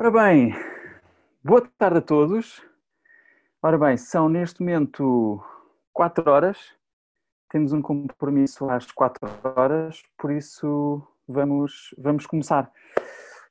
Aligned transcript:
Ora 0.00 0.12
bem, 0.12 0.54
boa 1.42 1.60
tarde 1.76 1.98
a 1.98 2.00
todos. 2.00 2.62
Ora 3.60 3.76
bem, 3.76 3.96
são 3.96 4.28
neste 4.28 4.60
momento 4.60 5.42
4 5.92 6.30
horas. 6.30 6.56
Temos 7.50 7.72
um 7.72 7.82
compromisso 7.82 8.70
às 8.70 8.88
4 8.92 9.28
horas, 9.42 10.00
por 10.16 10.30
isso 10.30 11.02
vamos, 11.26 11.92
vamos 11.98 12.26
começar. 12.26 12.70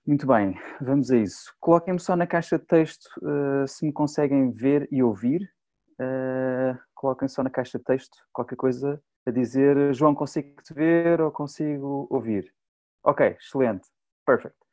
Muito 0.07 0.25
bem, 0.25 0.57
vamos 0.80 1.12
a 1.12 1.18
isso. 1.18 1.54
Coloquem-me 1.59 1.99
só 1.99 2.16
na 2.16 2.25
caixa 2.25 2.57
de 2.57 2.64
texto 2.64 3.09
uh, 3.18 3.67
se 3.67 3.86
me 3.86 3.91
conseguem 3.91 4.50
ver 4.50 4.88
e 4.89 5.03
ouvir. 5.03 5.52
Uh, 6.00 6.80
coloquem 6.95 7.27
só 7.27 7.44
na 7.44 7.50
caixa 7.50 7.77
de 7.77 7.84
texto 7.84 8.25
qualquer 8.31 8.55
coisa 8.55 9.03
a 9.25 9.31
dizer 9.31 9.94
João, 9.94 10.16
consigo 10.16 10.61
te 10.61 10.73
ver 10.73 11.20
ou 11.20 11.30
consigo 11.30 12.08
ouvir? 12.09 12.53
Ok, 13.03 13.36
excelente, 13.38 13.89
perfect. 14.25 14.66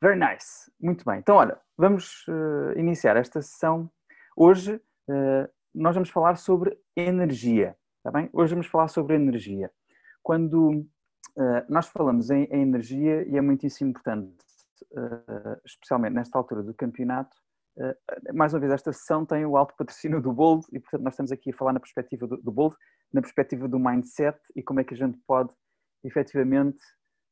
Very 0.00 0.18
nice, 0.18 0.70
muito 0.80 1.04
bem. 1.04 1.18
Então, 1.18 1.36
olha, 1.36 1.58
vamos 1.76 2.26
uh, 2.28 2.78
iniciar 2.78 3.16
esta 3.16 3.42
sessão. 3.42 3.90
Hoje 4.36 4.76
uh, 5.08 5.48
nós 5.74 5.94
vamos 5.94 6.10
falar 6.10 6.36
sobre 6.36 6.78
energia, 6.96 7.76
está 7.98 8.10
bem? 8.10 8.28
Hoje 8.32 8.54
vamos 8.54 8.66
falar 8.66 8.88
sobre 8.88 9.14
energia. 9.14 9.70
Quando 10.22 10.70
uh, 10.70 10.86
nós 11.68 11.88
falamos 11.88 12.30
em, 12.30 12.44
em, 12.44 12.62
energia, 12.62 13.26
e 13.28 13.36
é 13.36 13.40
muitíssimo 13.40 13.90
importante, 13.90 14.44
especialmente 15.64 16.14
nesta 16.14 16.36
altura 16.36 16.64
do 16.64 16.74
campeonato, 16.74 17.36
mais 18.34 18.52
uma 18.52 18.60
vez, 18.60 18.72
esta 18.72 18.92
sessão 18.92 19.24
tem 19.24 19.46
o 19.46 19.56
alto 19.56 19.74
patrocínio 19.76 20.20
do 20.20 20.32
Bold 20.32 20.66
e, 20.72 20.80
portanto, 20.80 21.02
nós 21.02 21.12
estamos 21.12 21.30
aqui 21.30 21.50
a 21.50 21.56
falar 21.56 21.72
na 21.72 21.80
perspectiva 21.80 22.26
do, 22.26 22.36
do 22.36 22.50
Bold, 22.50 22.74
na 23.12 23.20
perspectiva 23.20 23.68
do 23.68 23.78
mindset 23.78 24.38
e 24.56 24.62
como 24.62 24.80
é 24.80 24.84
que 24.84 24.94
a 24.94 24.96
gente 24.96 25.16
pode 25.26 25.54
efetivamente 26.02 26.80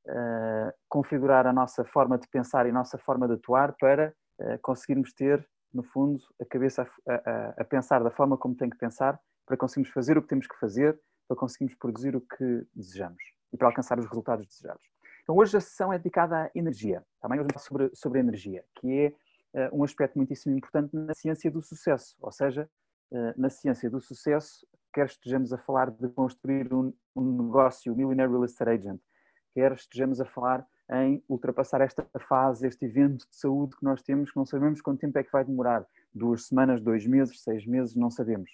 uh, 0.09 0.73
configurar 0.89 1.47
a 1.47 1.53
nossa 1.53 1.85
forma 1.85 2.19
de 2.19 2.27
pensar 2.29 2.67
e 2.67 2.71
a 2.71 2.73
nossa 2.73 2.99
forma 2.99 3.27
de 3.27 3.35
atuar 3.35 3.75
para 3.79 4.15
uh, 4.41 4.59
conseguirmos 4.63 5.13
ter, 5.13 5.47
no 5.73 5.83
fundo, 5.83 6.19
a 6.41 6.45
cabeça 6.45 6.89
a, 7.07 7.15
a, 7.15 7.55
a, 7.59 7.65
pensar 7.65 8.03
da 8.03 8.11
forma 8.11 8.37
como 8.37 8.55
tem 8.55 8.71
que 8.71 8.79
pensar, 8.79 9.19
para 9.47 9.57
conseguirmos 9.57 9.93
fazer 9.93 10.17
o 10.17 10.23
que 10.23 10.29
temos 10.29 10.47
que 10.47 10.59
fazer, 10.59 10.99
para 11.27 11.37
conseguirmos 11.37 11.77
produzir 11.79 12.17
o 12.17 12.21
que 12.21 12.67
desejamos 12.75 13.23
e 13.53 13.57
para 13.57 13.69
alcançar 13.69 13.99
os 13.99 14.07
resultados 14.07 14.47
desejados. 14.47 14.83
Então, 15.23 15.37
hoje 15.37 15.57
a 15.57 15.61
sessão 15.61 15.93
é 15.93 15.99
dedicada 15.99 16.45
à 16.45 16.51
energia. 16.55 17.05
Também 17.21 17.39
hoje 17.39 17.49
vamos 17.51 17.53
falar 17.53 17.65
sobre, 17.65 17.97
sobre 17.97 18.21
energia, 18.21 18.65
que 18.77 19.15
é 19.55 19.69
uh, 19.69 19.79
um 19.79 19.85
aspecto 19.85 20.17
muitíssimo 20.17 20.57
importante 20.57 20.95
na 20.95 21.15
ciência 21.15 21.51
do 21.51 21.63
sucesso, 21.63 22.17
ou 22.21 22.33
seja, 22.33 22.69
na 23.39 23.49
ciência 23.49 23.89
do 23.89 24.03
sucesso, 24.03 24.67
quer 24.93 25.07
estejamos 25.07 25.51
a 25.51 25.57
falar 25.57 25.91
de 25.91 26.09
construir 26.11 26.73
um, 26.75 26.93
um 27.17 27.45
negócio 27.45 27.97
Millionaire 27.97 28.31
Real 28.31 28.45
Estate 28.45 28.71
Agent, 28.71 29.01
quer 29.59 29.73
estejamos 29.73 30.21
a 30.21 30.25
falar 30.25 30.65
em 30.89 31.21
ultrapassar 31.29 31.81
esta 31.81 32.07
fase, 32.29 32.65
este 32.65 32.85
evento 32.85 33.29
de 33.29 33.37
saúde 33.37 33.77
que 33.77 33.85
nós 33.85 34.01
temos, 34.03 34.31
que 34.31 34.37
não 34.37 34.47
sabemos 34.47 34.81
quanto 34.81 35.01
tempo 35.01 35.19
é 35.19 35.25
que 35.25 35.33
vai 35.33 35.45
demorar, 35.45 35.85
duas 36.15 36.47
semanas, 36.47 36.81
dois 36.81 37.05
meses, 37.05 37.43
seis 37.43 37.67
meses, 37.67 37.97
não 37.97 38.09
sabemos. 38.09 38.53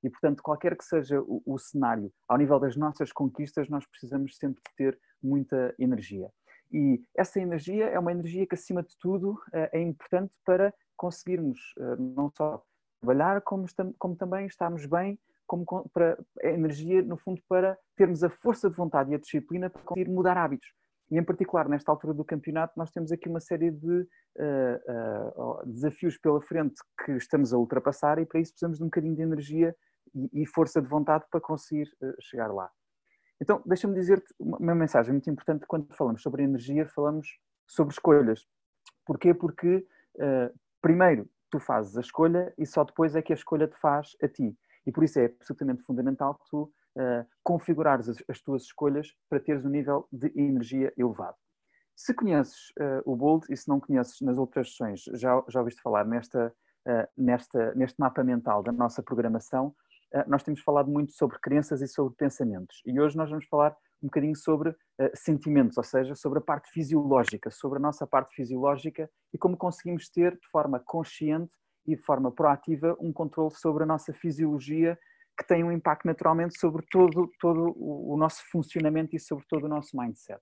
E, 0.00 0.08
portanto, 0.08 0.44
qualquer 0.44 0.76
que 0.76 0.84
seja 0.84 1.20
o, 1.20 1.42
o 1.44 1.58
cenário, 1.58 2.12
ao 2.28 2.38
nível 2.38 2.60
das 2.60 2.76
nossas 2.76 3.10
conquistas, 3.10 3.68
nós 3.68 3.84
precisamos 3.84 4.36
sempre 4.36 4.62
de 4.62 4.76
ter 4.76 4.98
muita 5.20 5.74
energia. 5.76 6.30
E 6.72 7.02
essa 7.16 7.40
energia 7.40 7.86
é 7.86 7.98
uma 7.98 8.12
energia 8.12 8.46
que, 8.46 8.54
acima 8.54 8.82
de 8.82 8.96
tudo, 8.98 9.36
eh, 9.52 9.70
é 9.72 9.82
importante 9.82 10.32
para 10.44 10.72
conseguirmos 10.96 11.58
eh, 11.78 11.96
não 11.98 12.30
só 12.30 12.62
trabalhar, 13.00 13.40
como, 13.40 13.66
como 13.98 14.14
também 14.14 14.46
estarmos 14.46 14.86
bem 14.86 15.18
como 15.46 15.88
para 15.92 16.18
a 16.42 16.48
energia, 16.48 17.02
no 17.02 17.16
fundo, 17.16 17.40
para 17.48 17.78
termos 17.96 18.22
a 18.24 18.30
força 18.30 18.70
de 18.70 18.76
vontade 18.76 19.12
e 19.12 19.14
a 19.14 19.18
disciplina 19.18 19.70
para 19.70 19.82
conseguir 19.82 20.10
mudar 20.10 20.36
hábitos. 20.36 20.68
E, 21.10 21.18
em 21.18 21.22
particular, 21.22 21.68
nesta 21.68 21.90
altura 21.92 22.14
do 22.14 22.24
campeonato, 22.24 22.72
nós 22.76 22.90
temos 22.90 23.12
aqui 23.12 23.28
uma 23.28 23.40
série 23.40 23.70
de 23.70 24.00
uh, 24.00 25.62
uh, 25.62 25.66
desafios 25.66 26.16
pela 26.16 26.40
frente 26.40 26.74
que 27.04 27.12
estamos 27.12 27.52
a 27.52 27.58
ultrapassar 27.58 28.18
e, 28.18 28.26
para 28.26 28.40
isso, 28.40 28.52
precisamos 28.52 28.78
de 28.78 28.84
um 28.84 28.86
bocadinho 28.86 29.14
de 29.14 29.22
energia 29.22 29.76
e, 30.14 30.42
e 30.42 30.46
força 30.46 30.80
de 30.80 30.88
vontade 30.88 31.24
para 31.30 31.40
conseguir 31.40 31.88
uh, 32.02 32.14
chegar 32.20 32.48
lá. 32.48 32.70
Então, 33.40 33.62
deixa-me 33.66 33.94
dizer-te 33.94 34.32
uma 34.38 34.74
mensagem 34.74 35.12
muito 35.12 35.28
importante 35.28 35.66
quando 35.66 35.92
falamos 35.94 36.22
sobre 36.22 36.42
energia, 36.42 36.86
falamos 36.88 37.28
sobre 37.66 37.92
escolhas. 37.92 38.46
Porquê? 39.04 39.34
Porque, 39.34 39.86
primeiro, 40.80 41.28
tu 41.50 41.58
fazes 41.58 41.96
a 41.96 42.00
escolha 42.00 42.54
e 42.56 42.64
só 42.64 42.84
depois 42.84 43.14
é 43.14 43.20
que 43.20 43.32
a 43.32 43.36
escolha 43.36 43.68
te 43.68 43.76
faz 43.78 44.16
a 44.22 44.28
ti. 44.28 44.56
E 44.86 44.92
por 44.92 45.04
isso 45.04 45.18
é 45.18 45.26
absolutamente 45.26 45.82
fundamental 45.82 46.38
tu 46.50 46.62
uh, 46.62 47.26
configurares 47.42 48.08
as, 48.08 48.22
as, 48.28 48.40
tuas 48.40 48.62
escolhas 48.64 49.08
para 49.28 49.40
teres 49.40 49.64
um 49.64 49.68
nível 49.68 50.06
de 50.12 50.32
energia 50.36 50.92
elevado. 50.96 51.36
Se 51.96 52.12
conheces 52.12 52.70
uh, 52.78 53.02
o 53.04 53.16
Bold 53.16 53.46
e 53.50 53.56
se 53.56 53.68
não 53.68 53.80
conheces 53.80 54.20
nas 54.20 54.36
outras 54.36 54.70
sessões, 54.70 55.04
já, 55.14 55.42
já 55.48 55.60
ouviste 55.60 55.80
falar 55.80 56.04
nesta, 56.04 56.54
uh, 56.86 57.08
nesta, 57.16 57.74
neste 57.74 57.98
mapa 57.98 58.22
mental 58.22 58.62
da 58.62 58.72
nossa 58.72 59.02
programação, 59.02 59.74
nós 60.28 60.44
temos 60.44 60.60
falado 60.60 60.88
muito 60.88 61.10
sobre 61.10 61.36
crenças 61.40 61.82
e 61.82 61.88
sobre 61.88 62.14
pensamentos. 62.14 62.80
E 62.86 63.00
hoje 63.00 63.16
nós 63.16 63.28
vamos 63.28 63.46
falar 63.46 63.76
um 64.04 64.06
bocadinho 64.06 64.36
sobre 64.36 64.70
uh, 64.70 64.76
sentimentos, 65.14 65.78
ou 65.78 65.82
seja, 65.82 66.14
sobre 66.14 66.38
a 66.38 66.42
parte 66.42 66.70
fisiológica, 66.70 67.50
sobre 67.50 67.78
a 67.78 67.82
nossa 67.82 68.06
parte 68.06 68.34
fisiológica 68.34 69.10
e 69.32 69.38
como 69.38 69.56
conseguimos 69.56 70.10
ter 70.10 70.32
de 70.32 70.46
forma 70.50 70.78
consciente 70.78 71.50
e 71.86 71.96
de 71.96 72.02
forma 72.02 72.30
proativa 72.30 72.96
um 73.00 73.12
controle 73.12 73.54
sobre 73.54 73.82
a 73.82 73.86
nossa 73.86 74.12
fisiologia 74.12 74.98
que 75.36 75.46
tem 75.46 75.64
um 75.64 75.72
impacto 75.72 76.06
naturalmente 76.06 76.58
sobre 76.58 76.84
todo, 76.90 77.30
todo 77.40 77.74
o 77.76 78.16
nosso 78.16 78.42
funcionamento 78.50 79.16
e 79.16 79.20
sobre 79.20 79.44
todo 79.48 79.64
o 79.64 79.68
nosso 79.68 79.96
mindset. 79.96 80.40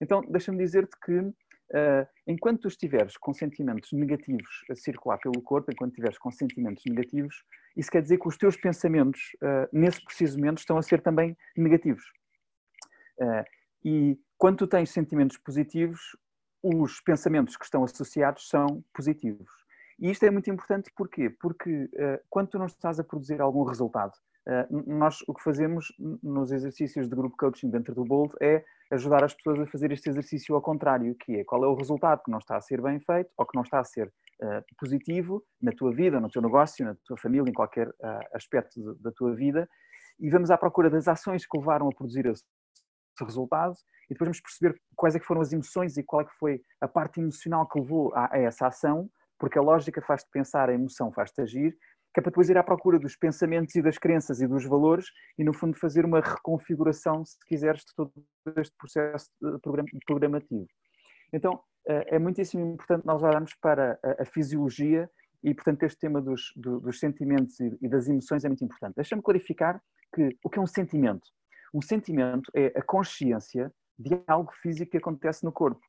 Então, 0.00 0.20
deixa-me 0.28 0.58
dizer-te 0.58 0.96
que 1.04 1.18
uh, 1.18 2.06
enquanto 2.26 2.62
tu 2.62 2.68
estiveres 2.68 3.16
com 3.16 3.32
sentimentos 3.32 3.90
negativos 3.92 4.64
a 4.70 4.74
circular 4.74 5.18
pelo 5.18 5.42
corpo, 5.42 5.70
enquanto 5.72 5.92
estiveres 5.92 6.18
com 6.18 6.30
sentimentos 6.30 6.82
negativos, 6.86 7.44
isso 7.76 7.90
quer 7.90 8.02
dizer 8.02 8.18
que 8.18 8.28
os 8.28 8.36
teus 8.36 8.56
pensamentos, 8.56 9.20
uh, 9.42 9.68
nesse 9.72 10.04
preciso 10.04 10.38
momento, 10.38 10.58
estão 10.58 10.76
a 10.76 10.82
ser 10.82 11.00
também 11.00 11.36
negativos. 11.56 12.04
Uh, 13.20 13.44
e 13.84 14.18
quando 14.38 14.58
tu 14.58 14.66
tens 14.66 14.90
sentimentos 14.90 15.36
positivos, 15.38 16.00
os 16.62 17.00
pensamentos 17.00 17.56
que 17.56 17.64
estão 17.64 17.82
associados 17.82 18.48
são 18.48 18.84
positivos. 18.94 19.50
E 20.02 20.10
isto 20.10 20.24
é 20.24 20.30
muito 20.32 20.50
importante 20.50 20.90
porquê? 20.96 21.30
Porque 21.30 21.84
uh, 21.84 22.18
quando 22.28 22.48
tu 22.48 22.58
não 22.58 22.66
estás 22.66 22.98
a 22.98 23.04
produzir 23.04 23.40
algum 23.40 23.62
resultado, 23.62 24.10
uh, 24.48 24.92
nós 24.92 25.22
o 25.28 25.32
que 25.32 25.44
fazemos 25.44 25.94
nos 26.20 26.50
exercícios 26.50 27.08
de 27.08 27.14
grupo 27.14 27.36
coaching 27.36 27.70
dentro 27.70 27.94
do 27.94 28.04
Bold 28.04 28.34
é 28.42 28.64
ajudar 28.90 29.22
as 29.22 29.32
pessoas 29.32 29.60
a 29.60 29.66
fazer 29.68 29.92
este 29.92 30.10
exercício 30.10 30.56
ao 30.56 30.60
contrário, 30.60 31.14
que 31.14 31.36
é 31.36 31.44
qual 31.44 31.62
é 31.62 31.68
o 31.68 31.76
resultado 31.76 32.20
que 32.24 32.32
não 32.32 32.38
está 32.38 32.56
a 32.56 32.60
ser 32.60 32.82
bem 32.82 32.98
feito 32.98 33.30
ou 33.38 33.46
que 33.46 33.54
não 33.54 33.62
está 33.62 33.78
a 33.78 33.84
ser 33.84 34.08
uh, 34.08 34.76
positivo 34.76 35.40
na 35.62 35.70
tua 35.70 35.94
vida, 35.94 36.18
no 36.18 36.28
teu 36.28 36.42
negócio, 36.42 36.84
na 36.84 36.96
tua 37.04 37.16
família, 37.16 37.48
em 37.48 37.54
qualquer 37.54 37.88
aspecto 38.34 38.96
da 38.96 39.12
tua 39.12 39.36
vida, 39.36 39.68
e 40.18 40.28
vamos 40.28 40.50
à 40.50 40.58
procura 40.58 40.90
das 40.90 41.06
ações 41.06 41.46
que 41.46 41.56
levaram 41.56 41.88
a 41.88 41.94
produzir 41.94 42.26
esse 42.26 42.42
resultado 43.20 43.76
e 44.06 44.14
depois 44.14 44.26
vamos 44.26 44.40
perceber 44.40 44.80
quais 44.96 45.14
é 45.14 45.20
que 45.20 45.26
foram 45.26 45.42
as 45.42 45.52
emoções 45.52 45.96
e 45.96 46.02
qual 46.02 46.22
é 46.22 46.24
que 46.24 46.34
foi 46.40 46.60
a 46.80 46.88
parte 46.88 47.20
emocional 47.20 47.68
que 47.68 47.78
levou 47.78 48.12
a, 48.14 48.34
a 48.34 48.38
essa 48.40 48.66
ação 48.66 49.08
porque 49.42 49.58
a 49.58 49.62
lógica 49.62 50.00
faz-te 50.00 50.30
pensar, 50.30 50.70
a 50.70 50.72
emoção 50.72 51.10
faz-te 51.10 51.42
agir, 51.42 51.76
que 52.14 52.20
é 52.20 52.22
para 52.22 52.30
depois 52.30 52.48
ir 52.48 52.56
à 52.56 52.62
procura 52.62 52.96
dos 52.96 53.16
pensamentos 53.16 53.74
e 53.74 53.82
das 53.82 53.98
crenças 53.98 54.40
e 54.40 54.46
dos 54.46 54.64
valores 54.64 55.06
e, 55.36 55.42
no 55.42 55.52
fundo, 55.52 55.76
fazer 55.76 56.04
uma 56.04 56.20
reconfiguração, 56.20 57.24
se 57.24 57.36
quiseres, 57.48 57.80
de 57.80 57.92
todo 57.96 58.12
este 58.56 58.76
processo 58.78 59.28
programativo. 60.06 60.68
Então, 61.32 61.60
eh, 61.88 62.14
é 62.14 62.18
muitíssimo 62.20 62.74
importante 62.74 63.04
nós 63.04 63.20
olharmos 63.20 63.52
para 63.60 63.98
a 64.16 64.24
fisiologia 64.26 65.10
e, 65.42 65.52
portanto, 65.52 65.82
este 65.82 65.98
tema 65.98 66.22
dos, 66.22 66.52
dos 66.54 67.00
sentimentos 67.00 67.58
e 67.58 67.88
das 67.88 68.08
emoções 68.08 68.44
é 68.44 68.48
muito 68.48 68.64
importante. 68.64 68.94
Deixa-me 68.94 69.22
clarificar 69.22 69.82
que 70.14 70.38
o 70.44 70.48
que 70.48 70.60
é 70.60 70.62
um 70.62 70.68
sentimento? 70.68 71.26
Um 71.74 71.82
sentimento 71.82 72.48
é 72.54 72.66
a 72.76 72.82
consciência 72.82 73.72
de 73.98 74.22
algo 74.28 74.52
físico 74.62 74.92
que 74.92 74.98
acontece 74.98 75.42
no 75.44 75.50
corpo. 75.50 75.80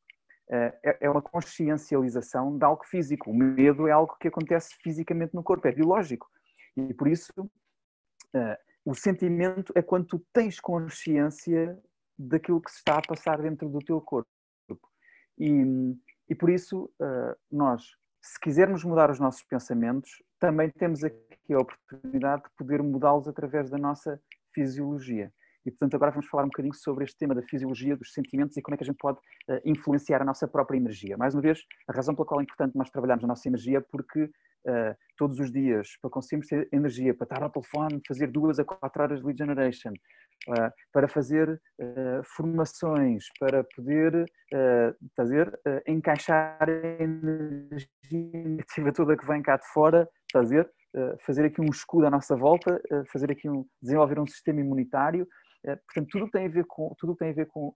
Eh, 0.50 0.80
é, 0.84 0.98
é 1.02 1.10
uma 1.10 1.22
consciencialização 1.22 2.58
de 2.58 2.66
algo 2.66 2.84
físico. 2.86 3.32
O 3.32 3.36
medo 3.36 3.88
é 3.88 3.92
algo 3.92 4.16
que 4.20 4.28
acontece 4.28 4.76
fisicamente 4.82 5.34
no 5.34 5.44
corpo, 5.44 5.68
é 5.68 5.72
biológico. 5.72 6.28
E 6.76 6.94
por 6.94 7.08
isso, 7.08 7.32
uh, 7.40 8.58
o 8.84 8.94
sentimento 8.96 9.72
é 9.76 9.82
quando 9.82 10.08
tu 10.08 10.26
tens 10.34 10.60
consciência 10.60 11.80
daquilo 12.18 12.62
que 12.62 12.72
se 12.72 12.78
está 12.78 12.98
a 12.98 13.02
passar 13.02 13.42
dentro 13.42 13.70
do 13.70 13.80
teu 13.80 14.02
corpo. 14.02 14.28
E, 15.38 15.96
e 16.30 16.36
por 16.36 16.50
isso, 16.50 16.92
uh, 17.00 17.36
nós, 17.52 17.84
se 18.22 18.40
quisermos 18.40 18.84
mudar 18.84 19.12
os 19.12 19.20
nossos 19.20 19.44
pensamentos, 19.44 20.22
também 20.40 20.70
temos 20.72 21.04
aqui 21.04 21.54
a 21.54 21.60
oportunidade 21.60 22.44
de 22.44 22.50
poder 22.58 22.82
mudá-los 22.82 23.28
através 23.28 23.70
da 23.70 23.78
nossa 23.78 24.20
fisiologia. 24.54 25.32
E, 25.66 25.72
portanto, 25.72 25.96
agora 25.96 26.12
vamos 26.12 26.28
falar 26.28 26.44
um 26.44 26.48
bocadinho 26.48 26.74
sobre 26.74 27.06
este 27.06 27.18
tema 27.18 27.34
da 27.34 27.42
fisiologia, 27.42 27.96
dos 27.96 28.12
sentimentos 28.14 28.58
e 28.58 28.62
como 28.62 28.76
é 28.76 28.78
que 28.78 28.84
a 28.84 28.86
gente 28.86 28.98
pode 28.98 29.18
uh, 29.18 29.62
influenciar 29.64 30.22
a 30.22 30.26
nossa 30.26 30.48
própria 30.48 30.78
energia. 30.78 31.18
Mais 31.18 31.34
uma 31.34 31.42
vez, 31.42 31.60
a 31.88 31.94
razão 31.94 32.14
pela 32.14 32.28
qual 32.28 32.40
é 32.42 32.44
importante 32.44 32.76
nós 32.76 32.90
trabalharmos 32.90 33.24
a 33.24 33.28
nossa 33.28 33.48
energia 33.48 33.78
é 33.78 33.82
porque 33.82 34.24
uh, 34.24 34.96
todos 35.18 35.40
os 35.40 35.52
dias, 35.52 35.98
para 36.02 36.12
conseguirmos 36.12 36.48
ter 36.48 36.68
energia 36.72 37.14
para 37.14 37.26
estar 37.26 37.44
ao 37.44 37.50
telefone, 37.50 38.02
fazer 38.08 38.28
duas 38.28 38.60
a 38.60 38.66
quatro 38.66 39.02
horas 39.02 39.20
de 39.20 39.26
lead 39.26 39.38
generation, 39.38 39.94
uh, 40.50 40.72
para 40.92 41.08
fazer 41.08 41.62
formações, 42.36 43.26
para 43.40 43.64
poder 43.76 44.26
fazer, 45.16 45.60
encaixar 45.88 46.58
a 46.62 47.04
energia 47.04 48.92
toda 48.94 49.18
que 49.18 49.26
vem 49.26 49.42
cá 49.42 49.58
de 49.58 49.68
fora, 49.74 50.08
fazer, 50.32 50.70
fazer 51.26 51.46
aqui 51.46 51.62
um 51.62 51.70
escudo 51.70 52.08
à 52.08 52.10
nossa 52.10 52.36
volta, 52.36 52.82
fazer 53.12 53.32
aqui 53.32 53.50
um, 53.50 53.66
desenvolver 53.82 54.20
um 54.20 54.28
sistema 54.28 54.60
imunitário. 54.60 55.28
Portanto, 55.64 56.08
tudo 56.12 56.30
tem 56.30 56.46
a 56.46 56.50
ver 56.50 56.66
com, 56.68 56.94
tudo 56.98 57.16
tem 57.16 57.30
a 57.30 57.34
ver 57.34 57.48
com 57.48 57.74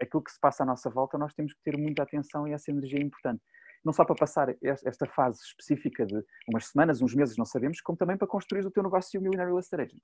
aquilo 0.00 0.22
que 0.22 0.30
se 0.30 0.40
passa 0.40 0.62
à 0.62 0.66
nossa 0.66 0.90
volta, 0.90 1.16
nós 1.16 1.34
temos 1.34 1.54
que 1.54 1.60
ter 1.64 1.76
muita 1.78 2.02
atenção 2.02 2.46
e 2.46 2.52
essa 2.52 2.70
energia 2.70 2.98
é 2.98 3.02
importante 3.02 3.42
não 3.84 3.92
só 3.92 4.04
para 4.04 4.16
passar 4.16 4.54
esta 4.62 5.06
fase 5.06 5.40
específica 5.40 6.04
de 6.04 6.22
umas 6.48 6.66
semanas, 6.66 7.00
uns 7.00 7.14
meses, 7.14 7.36
não 7.36 7.44
sabemos, 7.44 7.80
como 7.80 7.96
também 7.96 8.16
para 8.16 8.26
construir 8.26 8.66
o 8.66 8.70
teu 8.70 8.82
negócio 8.82 9.20
Millionaire 9.20 9.50
Real 9.50 9.60
Estate 9.60 9.82
Agent. 9.82 10.02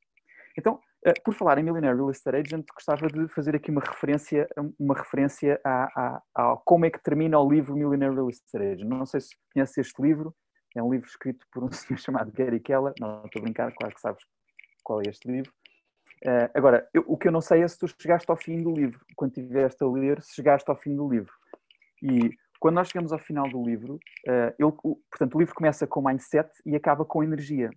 Então, 0.56 0.80
eh, 1.04 1.12
por 1.24 1.34
falar 1.34 1.58
em 1.58 1.64
Millionaire 1.64 1.96
Real 1.96 2.10
Estate 2.10 2.36
Agent, 2.36 2.64
gostava 2.72 3.08
de 3.08 3.28
fazer 3.28 3.56
aqui 3.56 3.70
uma 3.70 3.80
referência, 3.80 4.48
uma 4.78 4.94
referência 4.94 5.60
a, 5.64 5.84
a, 5.96 6.22
a 6.34 6.56
como 6.64 6.86
é 6.86 6.90
que 6.90 7.02
termina 7.02 7.38
o 7.38 7.50
livro 7.50 7.74
Millionaire 7.74 8.14
Real 8.14 8.30
Estate 8.30 8.64
Agent. 8.64 8.88
Não 8.88 9.04
sei 9.04 9.20
se 9.20 9.36
conheces 9.52 9.78
este 9.78 10.00
livro, 10.00 10.34
é 10.76 10.82
um 10.82 10.92
livro 10.92 11.08
escrito 11.08 11.44
por 11.52 11.64
um 11.64 11.70
senhor 11.72 11.98
chamado 11.98 12.32
Gary 12.32 12.60
Keller, 12.60 12.92
não 13.00 13.24
estou 13.24 13.40
a 13.40 13.42
brincar, 13.42 13.72
claro 13.74 13.94
que 13.94 14.00
sabes 14.00 14.22
qual 14.84 15.00
é 15.00 15.08
este 15.08 15.28
livro. 15.28 15.52
Uh, 16.22 16.48
agora, 16.54 16.88
eu, 16.94 17.04
o 17.06 17.16
que 17.16 17.28
eu 17.28 17.32
não 17.32 17.40
sei 17.40 17.62
é 17.62 17.68
se 17.68 17.78
tu 17.78 17.86
chegaste 17.86 18.30
ao 18.30 18.36
fim 18.36 18.62
do 18.62 18.72
livro, 18.72 19.00
quando 19.16 19.36
estiveste 19.36 19.82
a 19.82 19.86
ler, 19.86 20.22
se 20.22 20.34
chegaste 20.34 20.68
ao 20.70 20.76
fim 20.76 20.96
do 20.96 21.08
livro. 21.08 21.32
E 22.02 22.30
quando 22.58 22.76
nós 22.76 22.88
chegamos 22.88 23.12
ao 23.12 23.18
final 23.18 23.48
do 23.48 23.62
livro, 23.62 23.96
uh, 23.96 24.54
ele, 24.58 24.72
portanto, 25.10 25.34
o 25.34 25.38
livro 25.38 25.54
começa 25.54 25.86
com 25.86 26.02
mindset 26.02 26.50
e 26.64 26.74
acaba 26.74 27.04
com 27.04 27.22
energia. 27.22 27.70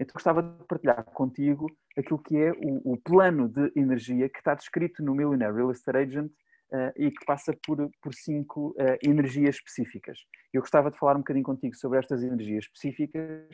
Então 0.00 0.12
gostava 0.14 0.42
de 0.42 0.64
partilhar 0.64 1.04
contigo 1.04 1.66
aquilo 1.96 2.18
que 2.18 2.36
é 2.36 2.50
o, 2.50 2.94
o 2.94 2.96
plano 2.96 3.48
de 3.48 3.70
energia 3.76 4.28
que 4.28 4.38
está 4.38 4.54
descrito 4.54 5.04
no 5.04 5.14
Millionaire 5.14 5.54
Real 5.54 5.70
Estate 5.70 5.98
Agent 5.98 6.32
uh, 6.72 6.92
e 6.96 7.12
que 7.12 7.24
passa 7.24 7.56
por, 7.64 7.88
por 8.02 8.12
cinco 8.12 8.74
energias 9.04 9.54
específicas. 9.54 10.18
Eu 10.52 10.62
gostava 10.62 10.90
de 10.90 10.98
falar 10.98 11.14
um 11.14 11.20
bocadinho 11.20 11.44
contigo 11.44 11.76
sobre 11.76 12.00
estas 12.00 12.24
energias 12.24 12.64
específicas 12.64 13.48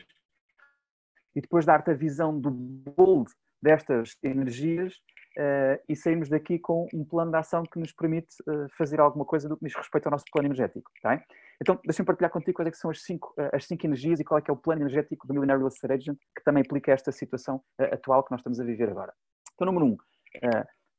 e 1.35 1.41
depois 1.41 1.63
dar-te 1.63 1.91
a 1.91 1.93
visão 1.93 2.39
do 2.39 2.49
bold 2.49 3.31
destas 3.61 4.17
energias 4.23 4.93
uh, 5.37 5.81
e 5.87 5.95
sairmos 5.95 6.29
daqui 6.29 6.59
com 6.59 6.87
um 6.93 7.05
plano 7.05 7.31
de 7.31 7.37
ação 7.37 7.63
que 7.63 7.79
nos 7.79 7.91
permite 7.91 8.35
uh, 8.47 8.67
fazer 8.77 8.99
alguma 8.99 9.25
coisa 9.25 9.47
do 9.47 9.57
que 9.57 9.65
diz 9.65 9.75
respeito 9.75 10.07
ao 10.07 10.11
nosso 10.11 10.25
plano 10.31 10.47
energético. 10.47 10.89
Tá? 11.01 11.21
Então, 11.61 11.79
deixa-me 11.85 12.05
partilhar 12.05 12.31
contigo 12.31 12.55
quais 12.55 12.67
é 12.67 12.71
são 12.73 12.89
as 12.89 13.03
cinco, 13.03 13.33
uh, 13.37 13.55
as 13.55 13.65
cinco 13.65 13.85
energias 13.85 14.19
e 14.19 14.23
qual 14.23 14.39
é 14.39 14.41
que 14.41 14.49
é 14.49 14.53
o 14.53 14.57
plano 14.57 14.81
energético 14.81 15.27
do 15.27 15.33
Millionaire 15.33 15.59
Real 15.59 15.69
Estate 15.69 15.93
Agent, 15.93 16.17
que 16.35 16.43
também 16.43 16.63
aplica 16.63 16.91
esta 16.91 17.11
situação 17.11 17.61
atual 17.77 18.23
que 18.23 18.31
nós 18.31 18.39
estamos 18.39 18.59
a 18.59 18.63
viver 18.63 18.89
agora. 18.89 19.13
Então, 19.53 19.65
número 19.65 19.85
um, 19.85 19.97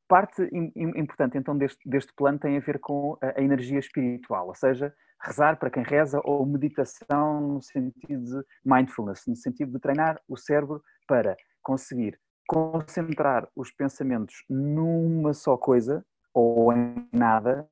parte 0.09 0.47
importante 0.53 1.39
então 1.39 1.57
deste, 1.57 1.89
deste 1.89 2.13
plano 2.15 2.39
tem 2.39 2.57
a 2.57 2.61
ver 2.61 2.79
com 2.79 3.17
a, 3.23 3.41
a 3.41 3.43
energia 3.43 3.79
espiritual, 3.79 4.47
ou 4.47 4.55
seja, 4.55 4.93
rezar 5.23 5.57
para 5.59 5.71
quem 5.71 5.83
reza 5.83 6.21
ou 6.25 6.45
meditação 6.45 7.41
no 7.41 7.63
sentido 7.63 8.23
de 8.23 8.45
mindfulness, 8.65 9.23
no 9.27 9.37
sentido 9.37 9.73
de 9.73 9.79
treinar 9.79 10.21
o 10.29 10.37
cérebro 10.37 10.83
para 11.07 11.37
conseguir 11.63 12.19
concentrar 12.47 13.49
os 13.55 13.71
pensamentos 13.71 14.45
numa 14.49 15.33
só 15.33 15.57
coisa 15.57 16.05
ou 16.35 16.73
em 16.73 17.09
nada 17.13 17.69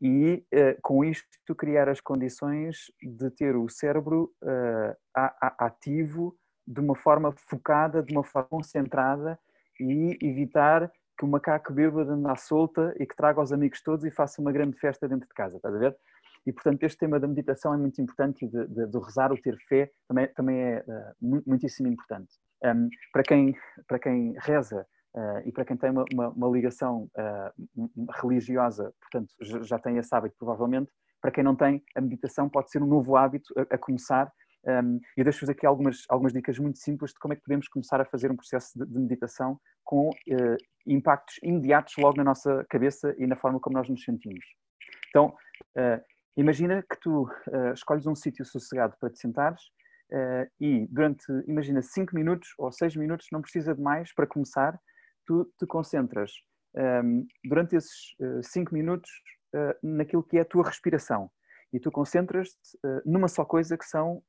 e 0.00 0.44
uh, 0.52 0.80
com 0.82 1.04
isto 1.04 1.54
criar 1.54 1.88
as 1.88 2.00
condições 2.00 2.92
de 3.02 3.30
ter 3.30 3.56
o 3.56 3.68
cérebro 3.68 4.32
uh, 4.42 4.96
ativo 5.58 6.36
de 6.66 6.80
uma 6.80 6.94
forma 6.94 7.32
focada, 7.32 8.02
de 8.02 8.12
uma 8.12 8.24
forma 8.24 8.48
concentrada 8.48 9.38
e 9.80 10.18
evitar 10.20 10.90
que 11.18 11.24
o 11.24 11.28
macaco 11.28 11.72
beba 11.72 12.04
de 12.04 12.10
andar 12.10 12.36
solta 12.36 12.94
e 12.98 13.06
que 13.06 13.16
traga 13.16 13.40
os 13.40 13.52
amigos 13.52 13.82
todos 13.82 14.04
e 14.04 14.10
faça 14.10 14.40
uma 14.40 14.52
grande 14.52 14.76
festa 14.78 15.08
dentro 15.08 15.26
de 15.26 15.34
casa, 15.34 15.56
estás 15.56 15.74
a 15.74 15.78
ver? 15.78 15.96
E, 16.46 16.52
portanto, 16.52 16.82
este 16.84 16.98
tema 16.98 17.18
da 17.18 17.26
meditação 17.26 17.74
é 17.74 17.76
muito 17.76 18.00
importante 18.00 18.44
e 18.44 18.48
de, 18.48 18.66
de, 18.68 18.86
de 18.86 18.98
rezar, 18.98 19.32
o 19.32 19.40
ter 19.40 19.56
fé, 19.68 19.90
também, 20.06 20.28
também 20.28 20.60
é 20.60 20.84
uh, 20.86 21.42
muitíssimo 21.46 21.88
importante. 21.88 22.34
Um, 22.64 22.88
para, 23.12 23.22
quem, 23.22 23.54
para 23.86 23.98
quem 23.98 24.34
reza 24.38 24.86
uh, 25.14 25.46
e 25.46 25.52
para 25.52 25.64
quem 25.64 25.76
tem 25.76 25.90
uma, 25.90 26.04
uma, 26.12 26.28
uma 26.28 26.48
ligação 26.48 27.10
uh, 27.16 27.90
religiosa, 28.20 28.92
portanto, 29.00 29.32
já, 29.40 29.78
tem 29.78 29.98
esse 29.98 30.14
hábito, 30.14 30.36
provavelmente. 30.38 30.90
Para 31.20 31.30
quem 31.30 31.42
não 31.42 31.56
tem, 31.56 31.82
a 31.94 32.00
meditação 32.00 32.48
pode 32.48 32.70
ser 32.70 32.82
um 32.82 32.86
novo 32.86 33.16
hábito 33.16 33.52
a, 33.56 33.74
a 33.74 33.78
começar. 33.78 34.32
Um, 34.64 35.00
e 35.16 35.22
deixo-vos 35.22 35.48
aqui 35.48 35.64
algumas, 35.64 36.04
algumas 36.08 36.32
dicas 36.32 36.58
muito 36.58 36.78
simples 36.78 37.12
de 37.12 37.18
como 37.18 37.32
é 37.32 37.36
que 37.36 37.42
podemos 37.42 37.68
começar 37.68 38.00
a 38.00 38.04
fazer 38.04 38.32
um 38.32 38.36
processo 38.36 38.76
de, 38.76 38.84
de 38.84 38.98
meditação 38.98 39.60
com 39.84 40.10
impactos 40.84 41.36
imediatos 41.42 41.94
logo 41.98 42.16
na 42.16 42.24
nossa 42.24 42.66
cabeça 42.68 43.14
e 43.16 43.26
na 43.28 43.36
forma 43.36 43.60
como 43.60 43.76
nós 43.76 43.88
nos 43.88 44.02
sentimos. 44.02 44.44
Então, 45.08 45.36
Imagina 46.36 46.82
que 46.82 47.00
tu 47.00 47.22
uh, 47.22 47.72
escolhes 47.72 48.06
um 48.06 48.14
sítio 48.14 48.44
sossegado 48.44 48.94
para 49.00 49.08
te 49.08 49.18
sentares 49.18 49.62
uh, 50.12 50.50
e 50.60 50.86
durante, 50.88 51.24
imagina, 51.46 51.82
5 51.82 52.14
minutos 52.14 52.50
ou 52.58 52.70
6 52.70 52.96
minutos, 52.96 53.26
não 53.32 53.40
precisa 53.40 53.74
de 53.74 53.80
mais 53.80 54.12
para 54.14 54.26
começar, 54.26 54.78
tu 55.26 55.44
te 55.58 55.66
concentras 55.66 56.32
um, 56.74 56.80
ehm, 56.80 57.26
durante 57.44 57.76
esses 57.76 58.14
5 58.42 58.70
uh, 58.70 58.74
minutos 58.74 59.10
naquilo 59.82 60.22
que 60.22 60.36
é 60.36 60.42
a 60.42 60.44
tua 60.44 60.64
respiração. 60.64 61.30
E 61.72 61.80
tu 61.80 61.90
concentras-te 61.90 62.78
numa 63.04 63.26
só 63.26 63.44
coisa 63.44 63.76
que 63.76 63.86
são 63.86 64.22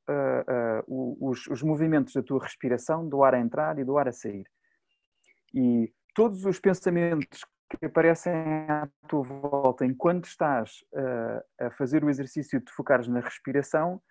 os, 0.87 1.45
os 1.47 1.61
movimentos 1.61 2.13
da 2.13 2.23
tua 2.23 2.41
respiração, 2.41 3.07
do 3.07 3.23
ar 3.23 3.33
a 3.33 3.39
entrar 3.39 3.77
e 3.77 3.83
do 3.83 3.97
ar 3.97 4.07
a 4.07 4.11
sair. 4.13 4.45
E 5.53 5.91
todos 6.15 6.45
os 6.45 6.59
pensamentos 6.59 7.41
que 7.69 7.85
aparecem 7.85 8.33
à 8.33 8.87
tua 9.07 9.23
volta 9.23 9.85
enquanto 9.85 10.25
estás 10.25 10.83
uh, 10.93 11.65
a 11.65 11.71
fazer 11.71 12.03
o 12.03 12.09
exercício 12.09 12.59
de 12.59 12.71
focares 12.71 13.07
na 13.07 13.19
respiração, 13.19 13.95
uh, 13.95 14.01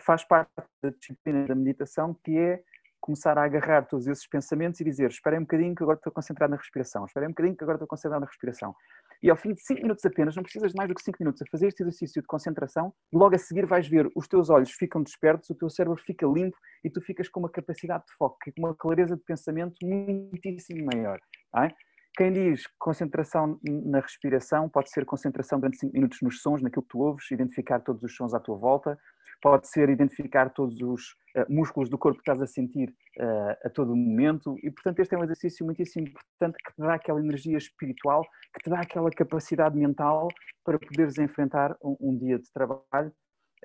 faz 0.00 0.24
parte 0.24 0.50
da 0.82 0.90
disciplina 0.90 1.46
da 1.46 1.54
meditação, 1.54 2.14
que 2.24 2.36
é 2.36 2.62
começar 3.04 3.36
a 3.36 3.44
agarrar 3.44 3.82
todos 3.82 4.06
esses 4.06 4.26
pensamentos 4.26 4.80
e 4.80 4.84
dizer: 4.84 5.10
Espera 5.10 5.36
um 5.36 5.42
bocadinho 5.42 5.74
que 5.74 5.82
agora 5.82 5.98
estou 5.98 6.10
concentrado 6.10 6.52
na 6.52 6.56
respiração, 6.56 7.04
espera 7.04 7.26
um 7.26 7.30
bocadinho 7.30 7.54
que 7.54 7.62
agora 7.62 7.76
estou 7.76 7.86
concentrado 7.86 8.20
na 8.20 8.26
respiração. 8.26 8.74
E 9.22 9.30
ao 9.30 9.36
fim 9.36 9.52
de 9.52 9.62
5 9.62 9.82
minutos 9.82 10.04
apenas, 10.04 10.34
não 10.34 10.42
precisas 10.42 10.72
de 10.72 10.76
mais 10.76 10.88
do 10.88 10.94
que 10.94 11.02
5 11.02 11.18
minutos 11.20 11.42
a 11.42 11.44
fazer 11.50 11.68
este 11.68 11.82
exercício 11.82 12.22
de 12.22 12.26
concentração, 12.26 12.94
e 13.12 13.16
logo 13.16 13.34
a 13.34 13.38
seguir 13.38 13.66
vais 13.66 13.86
ver 13.86 14.10
os 14.14 14.26
teus 14.26 14.48
olhos 14.48 14.70
ficam 14.72 15.02
despertos, 15.02 15.50
o 15.50 15.54
teu 15.54 15.68
cérebro 15.68 15.98
fica 15.98 16.26
limpo 16.26 16.56
e 16.82 16.90
tu 16.90 17.00
ficas 17.02 17.28
com 17.28 17.40
uma 17.40 17.50
capacidade 17.50 18.04
de 18.06 18.12
foco, 18.16 18.38
com 18.42 18.62
uma 18.62 18.74
clareza 18.74 19.16
de 19.16 19.22
pensamento 19.22 19.74
muitíssimo 19.82 20.86
maior. 20.86 21.18
Tá? 21.52 21.70
Quem 22.16 22.32
diz 22.32 22.64
concentração 22.78 23.58
na 23.62 24.00
respiração 24.00 24.68
pode 24.68 24.90
ser 24.90 25.04
concentração 25.04 25.58
durante 25.58 25.78
5 25.78 25.92
minutos 25.92 26.18
nos 26.22 26.40
sons, 26.40 26.62
naquilo 26.62 26.82
que 26.82 26.88
tu 26.88 27.00
ouves, 27.00 27.30
identificar 27.30 27.80
todos 27.80 28.02
os 28.02 28.14
sons 28.14 28.32
à 28.32 28.40
tua 28.40 28.56
volta, 28.56 28.98
pode 29.44 29.68
ser 29.68 29.90
identificar 29.90 30.48
todos 30.48 30.80
os 30.80 31.10
uh, 31.36 31.44
músculos 31.50 31.90
do 31.90 31.98
corpo 31.98 32.16
que 32.16 32.22
estás 32.22 32.40
a 32.40 32.46
sentir 32.46 32.88
uh, 33.20 33.66
a 33.66 33.68
todo 33.68 33.94
momento, 33.94 34.56
e 34.62 34.70
portanto 34.70 35.00
este 35.00 35.14
é 35.14 35.18
um 35.18 35.22
exercício 35.22 35.66
muitíssimo 35.66 36.08
importante 36.08 36.56
que 36.64 36.72
te 36.72 36.80
dá 36.80 36.94
aquela 36.94 37.20
energia 37.20 37.58
espiritual, 37.58 38.22
que 38.54 38.64
te 38.64 38.70
dá 38.70 38.80
aquela 38.80 39.10
capacidade 39.10 39.76
mental 39.76 40.28
para 40.64 40.78
poderes 40.78 41.18
enfrentar 41.18 41.76
um, 41.84 41.94
um 42.00 42.16
dia 42.16 42.38
de 42.38 42.50
trabalho 42.54 43.12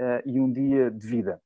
uh, 0.02 0.22
e 0.26 0.38
um 0.38 0.52
dia 0.52 0.92
de 0.92 1.08
vida. 1.08 1.42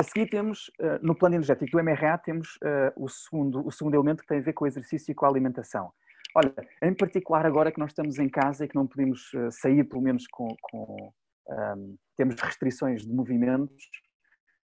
A 0.00 0.02
seguir 0.02 0.28
temos, 0.28 0.72
no 1.02 1.14
plano 1.14 1.36
energético 1.36 1.70
do 1.70 1.84
MRA, 1.84 2.18
temos 2.18 2.58
o, 2.96 3.08
segundo, 3.08 3.64
o 3.64 3.70
segundo 3.70 3.94
elemento 3.94 4.22
que 4.22 4.26
tem 4.26 4.38
a 4.38 4.42
ver 4.42 4.52
com 4.52 4.64
o 4.64 4.66
exercício 4.66 5.12
e 5.12 5.14
com 5.14 5.24
a 5.24 5.28
alimentação. 5.28 5.92
Olha, 6.34 6.52
em 6.82 6.92
particular 6.92 7.46
agora 7.46 7.70
que 7.70 7.78
nós 7.78 7.92
estamos 7.92 8.18
em 8.18 8.28
casa 8.28 8.64
e 8.64 8.68
que 8.68 8.74
não 8.74 8.88
podemos 8.88 9.30
sair, 9.52 9.84
pelo 9.84 10.02
menos 10.02 10.26
com, 10.26 10.48
com 10.62 11.12
um, 11.48 11.96
temos 12.16 12.40
restrições 12.40 13.02
de 13.02 13.12
movimentos, 13.12 13.84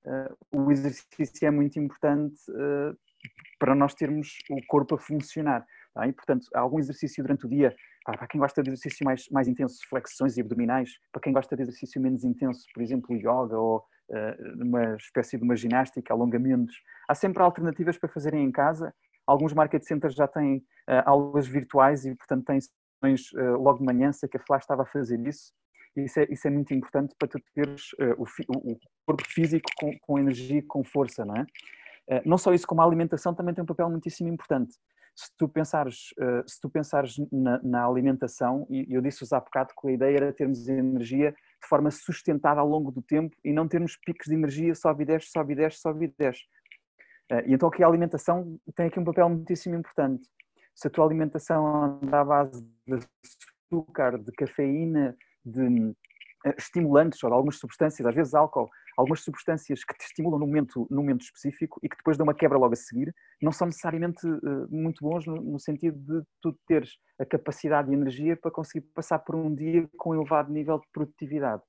uh, 0.05 0.37
o 0.51 0.71
exercício 0.71 1.47
é 1.47 1.51
muito 1.51 1.79
importante 1.79 2.39
uh, 2.51 2.97
para 3.59 3.75
nós 3.75 3.95
termos 3.95 4.39
o 4.51 4.61
corpo 4.67 4.95
a 4.95 4.99
funcionar. 4.99 5.67
Tá? 5.95 6.07
E, 6.07 6.13
portanto, 6.13 6.47
algum 6.55 6.79
exercício 6.79 7.23
durante 7.23 7.47
o 7.47 7.49
dia, 7.49 7.75
para 8.05 8.27
quem 8.27 8.41
gosta 8.41 8.63
de 8.63 8.71
exercício 8.71 9.05
mais, 9.05 9.29
mais 9.31 9.49
intenso, 9.49 9.79
flexões 9.89 10.37
e 10.37 10.41
abdominais, 10.41 10.91
para 11.13 11.21
quem 11.21 11.33
gosta 11.33 11.55
de 11.57 11.63
exercício 11.63 12.01
menos 12.01 12.25
intenso, 12.25 12.65
por 12.73 12.83
exemplo, 12.83 13.15
yoga 13.15 13.59
ou 13.59 13.85
uh, 14.11 14.63
uma 14.63 14.97
espécie 14.97 15.37
de 15.37 15.45
uma 15.45 15.57
ginástica, 15.57 16.15
alongamentos, 16.15 16.77
há 17.09 17.15
sempre 17.15 17.43
alternativas 17.43 17.99
para 17.99 18.09
fazerem 18.09 18.45
em 18.45 18.53
casa 18.53 18.95
Alguns 19.31 19.53
market 19.53 19.85
centers 19.85 20.17
já 20.17 20.27
têm 20.27 20.57
uh, 20.57 21.03
aulas 21.07 21.47
virtuais 21.47 22.05
e, 22.05 22.13
portanto, 22.17 22.45
têm 22.47 22.59
sessões 22.61 23.33
uh, 23.35 23.63
logo 23.63 23.79
de 23.79 23.85
manhã. 23.85 24.11
Sei 24.13 24.29
que 24.29 24.37
a 24.37 24.41
Flash 24.41 24.65
estava 24.65 24.83
a 24.83 24.87
fazer 24.87 25.21
isso. 25.25 25.53
E 25.97 26.05
isso 26.05 26.21
é, 26.21 26.27
isso 26.31 26.47
é 26.47 26.51
muito 26.51 26.73
importante 26.73 27.15
para 27.19 27.29
tu 27.29 27.39
teres 27.55 27.93
uh, 27.95 28.15
o, 28.19 28.73
o, 28.73 28.79
corpo 29.07 29.25
físico 29.27 29.69
com, 29.77 29.93
com 30.01 30.19
energia, 30.19 30.63
com 30.69 30.85
força, 30.85 31.25
não 31.25 31.37
é? 31.37 31.47
não 32.25 32.37
só 32.37 32.53
isso, 32.53 32.67
como 32.67 32.81
a 32.81 32.85
alimentação 32.85 33.33
também 33.33 33.55
tem 33.55 33.63
um 33.63 33.67
papel 33.67 33.89
muitíssimo 33.89 34.29
importante. 34.29 34.73
Se 35.15 35.31
tu 35.39 35.49
pensares, 35.49 36.13
se 36.45 36.61
tu 36.61 36.69
pensares 36.69 37.15
na, 37.31 37.61
na 37.63 37.87
alimentação, 37.87 38.67
e 38.69 38.85
eu 38.93 39.01
disse-vos 39.01 39.33
há 39.33 39.39
bocado 39.39 39.73
que 39.81 39.89
a 39.89 39.93
ideia 39.93 40.17
era 40.17 40.33
termos 40.33 40.67
energia 40.69 41.31
de 41.31 41.69
forma 41.69 41.89
sustentada 41.91 42.61
ao 42.61 42.67
longo 42.67 42.91
do 42.91 43.01
tempo 43.01 43.37
e 43.45 43.53
não 43.53 43.69
termos 43.69 43.97
picos 43.97 44.27
de 44.27 44.35
energia, 44.35 44.75
sobe 44.75 45.05
e 45.05 45.07
desce, 45.07 45.29
sobe 45.31 45.53
e 45.53 45.57
desce, 45.57 45.79
sobe 45.79 46.07
e 46.07 46.15
desce. 46.19 46.43
E 47.47 47.55
então 47.55 47.69
aqui 47.69 47.83
a 47.83 47.87
alimentação 47.87 48.59
tem 48.75 48.87
aqui 48.87 48.99
um 48.99 49.05
papel 49.05 49.29
muitíssimo 49.29 49.77
importante. 49.77 50.29
se 50.75 50.89
a 50.89 50.91
tua 50.91 51.05
alimentação 51.05 51.85
anda 51.85 52.21
à 52.21 52.25
base 52.25 52.63
de 52.87 52.99
açúcar, 53.71 54.19
de 54.19 54.33
cafeína, 54.33 55.17
de 55.45 55.95
eh, 56.45 56.55
estimulantes 56.57 57.23
ou 57.23 57.31
de 57.31 57.35
algumas 57.35 57.59
substâncias, 57.59 58.07
às 58.07 58.15
vezes 58.15 58.35
álcool, 58.35 58.71
algumas 58.97 59.21
substâncias 59.21 59.85
que 59.85 59.95
te 59.95 60.05
estimulam 60.07 60.39
no 60.39 60.47
momento, 60.47 60.87
no 60.91 61.03
momento 61.03 61.23
específico 61.23 61.79
e 61.83 61.89
que 61.89 61.97
depois 61.97 62.17
dão 62.17 62.25
uma 62.25 62.35
quebra 62.35 62.59
logo 62.59 62.73
a 62.73 62.77
seguir, 62.77 63.15
não 63.43 63.53
são 63.53 63.67
necessariamente 63.67 64.27
uh, 64.27 64.69
muito 64.71 65.05
bons 65.05 65.27
no, 65.27 65.37
no, 65.37 65.59
sentido 65.59 65.99
de 65.99 66.27
tu 66.41 66.57
teres 66.67 66.97
a 67.19 67.27
capacidade 67.27 67.91
e 67.91 67.95
energia 67.95 68.37
para 68.37 68.51
conseguir 68.51 68.87
passar 68.95 69.19
por 69.19 69.37
um 69.37 69.55
dia 69.55 69.89
com 69.99 70.11
um 70.11 70.15
elevado 70.15 70.53
nível 70.53 70.79
de 70.79 70.87
produtividade. 70.93 71.63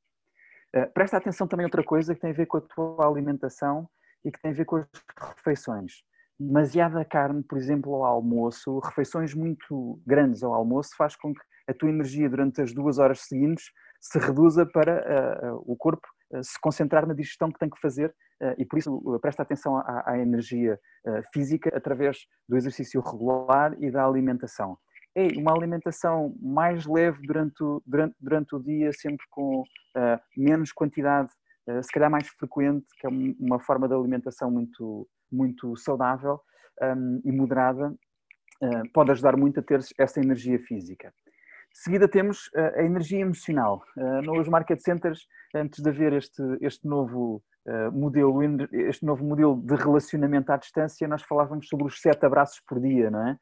Uh, 0.75 0.92
presta 0.94 1.18
atenção 1.18 1.48
também 1.48 1.66
a 1.66 1.68
outra 1.68 1.84
coisa 1.84 2.16
que 2.16 2.22
tem 2.22 2.32
a 2.32 2.34
ver 2.36 2.46
com 2.46 2.58
a 2.58 2.62
tua 2.62 3.06
alimentação 3.06 3.90
e 4.24 4.32
que 4.32 4.42
tem 4.42 4.51
a 4.51 4.56
ver 4.56 4.66
com 4.66 4.78
as 4.78 4.88
refeições. 5.36 6.04
Demasiada 6.40 7.04
carne, 7.06 7.44
por 7.44 7.58
exemplo, 7.58 7.94
ao 7.96 8.06
almoço, 8.06 8.80
refeições 8.80 9.34
muito 9.34 10.01
grandes 10.08 10.44
ao 10.44 10.54
almoço, 10.54 10.96
faz 10.98 11.16
com 11.16 11.34
que 11.34 11.42
a 11.68 11.74
tua 11.74 11.89
energia 11.89 12.30
durante 12.30 12.62
as 12.62 12.74
duas 12.74 12.98
horas 12.98 13.22
seguintes 13.22 13.65
se 14.01 14.18
reduza 14.18 14.65
para 14.65 15.53
uh, 15.53 15.63
o 15.72 15.75
corpo 15.75 16.08
uh, 16.34 16.44
se 16.44 16.60
concentrar 16.60 17.08
na 17.08 17.13
digestão 17.13 17.51
que 17.51 17.60
tem 17.60 17.70
que 17.70 17.80
fazer 17.80 18.13
e 18.58 18.65
por 18.65 18.80
isso 18.80 19.20
presta 19.22 19.44
atenção 19.44 19.77
à, 19.77 20.03
à 20.03 20.18
energia 20.18 20.80
física 21.32 21.70
através 21.77 22.25
do 22.50 22.58
exercício 22.58 23.00
regular 23.00 23.75
e 23.80 23.91
da 23.91 24.03
alimentação. 24.03 24.80
É 25.13 25.27
uma 25.38 25.53
alimentação 25.53 26.36
mais 26.41 26.88
leve 26.88 27.20
durante 27.27 27.63
o, 27.63 27.84
durante, 27.86 28.15
durante 28.20 28.56
o 28.56 28.60
dia, 28.60 28.91
sempre 28.94 29.24
com 29.30 29.63
menos 30.36 30.72
quantidade, 30.72 31.30
se 31.84 31.91
calhar 31.91 32.10
mais 32.10 32.30
frequente, 32.30 32.88
que 33.00 33.06
é 33.06 33.10
uma 33.39 33.60
forma 33.60 33.88
de 33.88 33.94
alimentação 33.94 34.50
muito, 34.50 35.08
muito 35.32 35.77
saudável 35.77 36.41
um, 36.82 37.22
e 37.24 37.32
moderada, 37.32 37.94
pode 38.91 39.12
ajudar 39.12 39.38
muito 39.38 39.60
a 39.60 39.63
ter 39.63 39.82
essa 40.00 40.20
energia 40.20 40.58
física. 40.58 41.13
Seguida 41.74 42.08
temos 42.08 42.50
a 42.56 42.84
energia 42.84 43.20
emocional. 43.20 43.84
Nos 44.24 44.48
market 44.48 44.80
centers, 44.82 45.25
antes 45.56 45.82
de 45.82 45.90
haver 45.90 46.13
este, 46.13 46.42
este 46.62 46.88
novo 46.88 47.44
modelo, 47.92 48.40
este 48.72 49.06
novo 49.06 49.24
modelo 49.24 49.62
de 49.62 49.75
relacionamento 49.75 50.51
à 50.51 50.58
distância, 50.58 51.08
nós 51.08 51.24
falávamos 51.24 51.68
sobre 51.68 51.86
os 51.86 52.01
sete 52.01 52.25
abraços 52.25 52.62
por 52.68 52.80
dia, 52.80 53.10
não 53.10 53.28
é? 53.28 53.38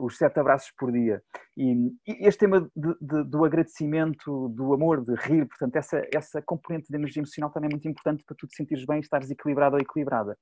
os 0.00 0.16
sete 0.16 0.40
abraços 0.40 0.72
por 0.78 0.90
dia. 0.90 1.22
E, 1.56 1.92
este 2.06 2.40
tema 2.40 2.68
de, 2.74 2.94
de, 3.00 3.24
do 3.24 3.44
agradecimento, 3.44 4.48
do 4.48 4.72
amor, 4.72 5.04
de 5.04 5.14
rir, 5.14 5.46
portanto, 5.46 5.76
essa, 5.76 6.02
essa 6.14 6.42
componente 6.42 6.88
de 6.88 6.96
energia 6.96 7.20
emocional 7.20 7.50
também 7.50 7.68
é 7.68 7.74
muito 7.74 7.88
importante 7.88 8.24
para 8.24 8.36
tu 8.36 8.46
te 8.46 8.56
sentires 8.56 8.86
bem 8.86 8.98
e 8.98 9.00
estares 9.00 9.30
equilibrado 9.30 9.76
ou 9.76 9.82
equilibrada. 9.82 10.36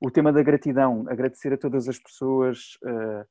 o 0.00 0.10
tema 0.10 0.32
da 0.32 0.42
gratidão, 0.42 1.04
agradecer 1.08 1.52
a 1.52 1.58
todas 1.58 1.88
as 1.88 1.98
pessoas, 1.98 2.78
eh, 2.86 3.24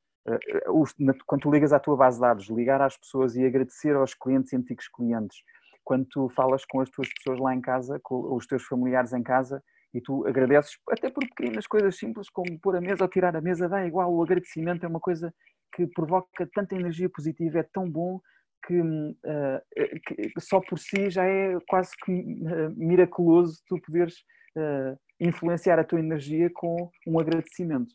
quando 1.26 1.42
tu 1.42 1.50
ligas 1.50 1.72
à 1.72 1.80
tua 1.80 1.96
base 1.96 2.16
de 2.16 2.22
dados, 2.22 2.48
ligar 2.48 2.80
às 2.80 2.96
pessoas 2.96 3.36
e 3.36 3.44
agradecer 3.44 3.94
aos 3.96 4.14
clientes 4.14 4.52
e 4.52 4.56
antigos 4.56 4.88
clientes, 4.88 5.38
quando 5.84 6.06
tu 6.06 6.28
falas 6.30 6.64
com 6.64 6.80
as 6.80 6.90
tuas 6.90 7.08
pessoas 7.12 7.40
lá 7.40 7.54
em 7.54 7.60
casa, 7.60 7.98
com 8.02 8.34
os 8.34 8.46
teus 8.46 8.62
familiares 8.64 9.12
em 9.12 9.22
casa, 9.22 9.62
e 9.94 10.00
tu 10.00 10.26
agradeces 10.26 10.78
até 10.90 11.10
por 11.10 11.22
pequenas 11.34 11.66
coisas 11.66 11.96
simples 11.98 12.30
como 12.30 12.58
pôr 12.60 12.76
a 12.76 12.80
mesa 12.80 13.04
ou 13.04 13.10
tirar 13.10 13.36
a 13.36 13.40
mesa, 13.40 13.68
dá 13.68 13.84
igual, 13.86 14.12
o 14.12 14.22
agradecimento 14.22 14.84
é 14.84 14.88
uma 14.88 15.00
coisa 15.00 15.34
que 15.74 15.86
provoca 15.86 16.48
tanta 16.54 16.74
energia 16.74 17.08
positiva, 17.08 17.58
é 17.58 17.62
tão 17.62 17.90
bom 17.90 18.20
que, 18.66 18.80
uh, 18.80 19.60
que 20.06 20.32
só 20.40 20.60
por 20.60 20.78
si 20.78 21.10
já 21.10 21.24
é 21.24 21.58
quase 21.68 21.90
que 22.04 22.12
uh, 22.12 22.70
miraculoso 22.76 23.60
tu 23.66 23.80
poderes 23.80 24.14
uh, 24.56 24.96
influenciar 25.20 25.78
a 25.78 25.84
tua 25.84 25.98
energia 25.98 26.50
com 26.54 26.90
um 27.06 27.18
agradecimento. 27.18 27.94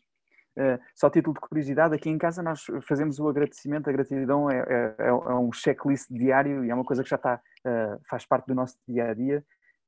Uh, 0.58 0.76
só 0.92 1.08
título 1.08 1.34
de 1.34 1.40
curiosidade, 1.40 1.94
aqui 1.94 2.10
em 2.10 2.18
casa 2.18 2.42
nós 2.42 2.64
fazemos 2.82 3.20
o 3.20 3.28
agradecimento, 3.28 3.88
a 3.88 3.92
gratidão 3.92 4.50
é, 4.50 4.58
é, 4.58 4.94
é, 4.98 5.06
é 5.06 5.12
um 5.12 5.52
checklist 5.52 6.08
diário 6.10 6.64
e 6.64 6.70
é 6.70 6.74
uma 6.74 6.84
coisa 6.84 7.04
que 7.04 7.08
já 7.08 7.14
está, 7.14 7.36
uh, 7.36 8.00
faz 8.10 8.26
parte 8.26 8.48
do 8.48 8.56
nosso 8.56 8.76
dia 8.88 9.08
a 9.08 9.14
dia 9.14 9.44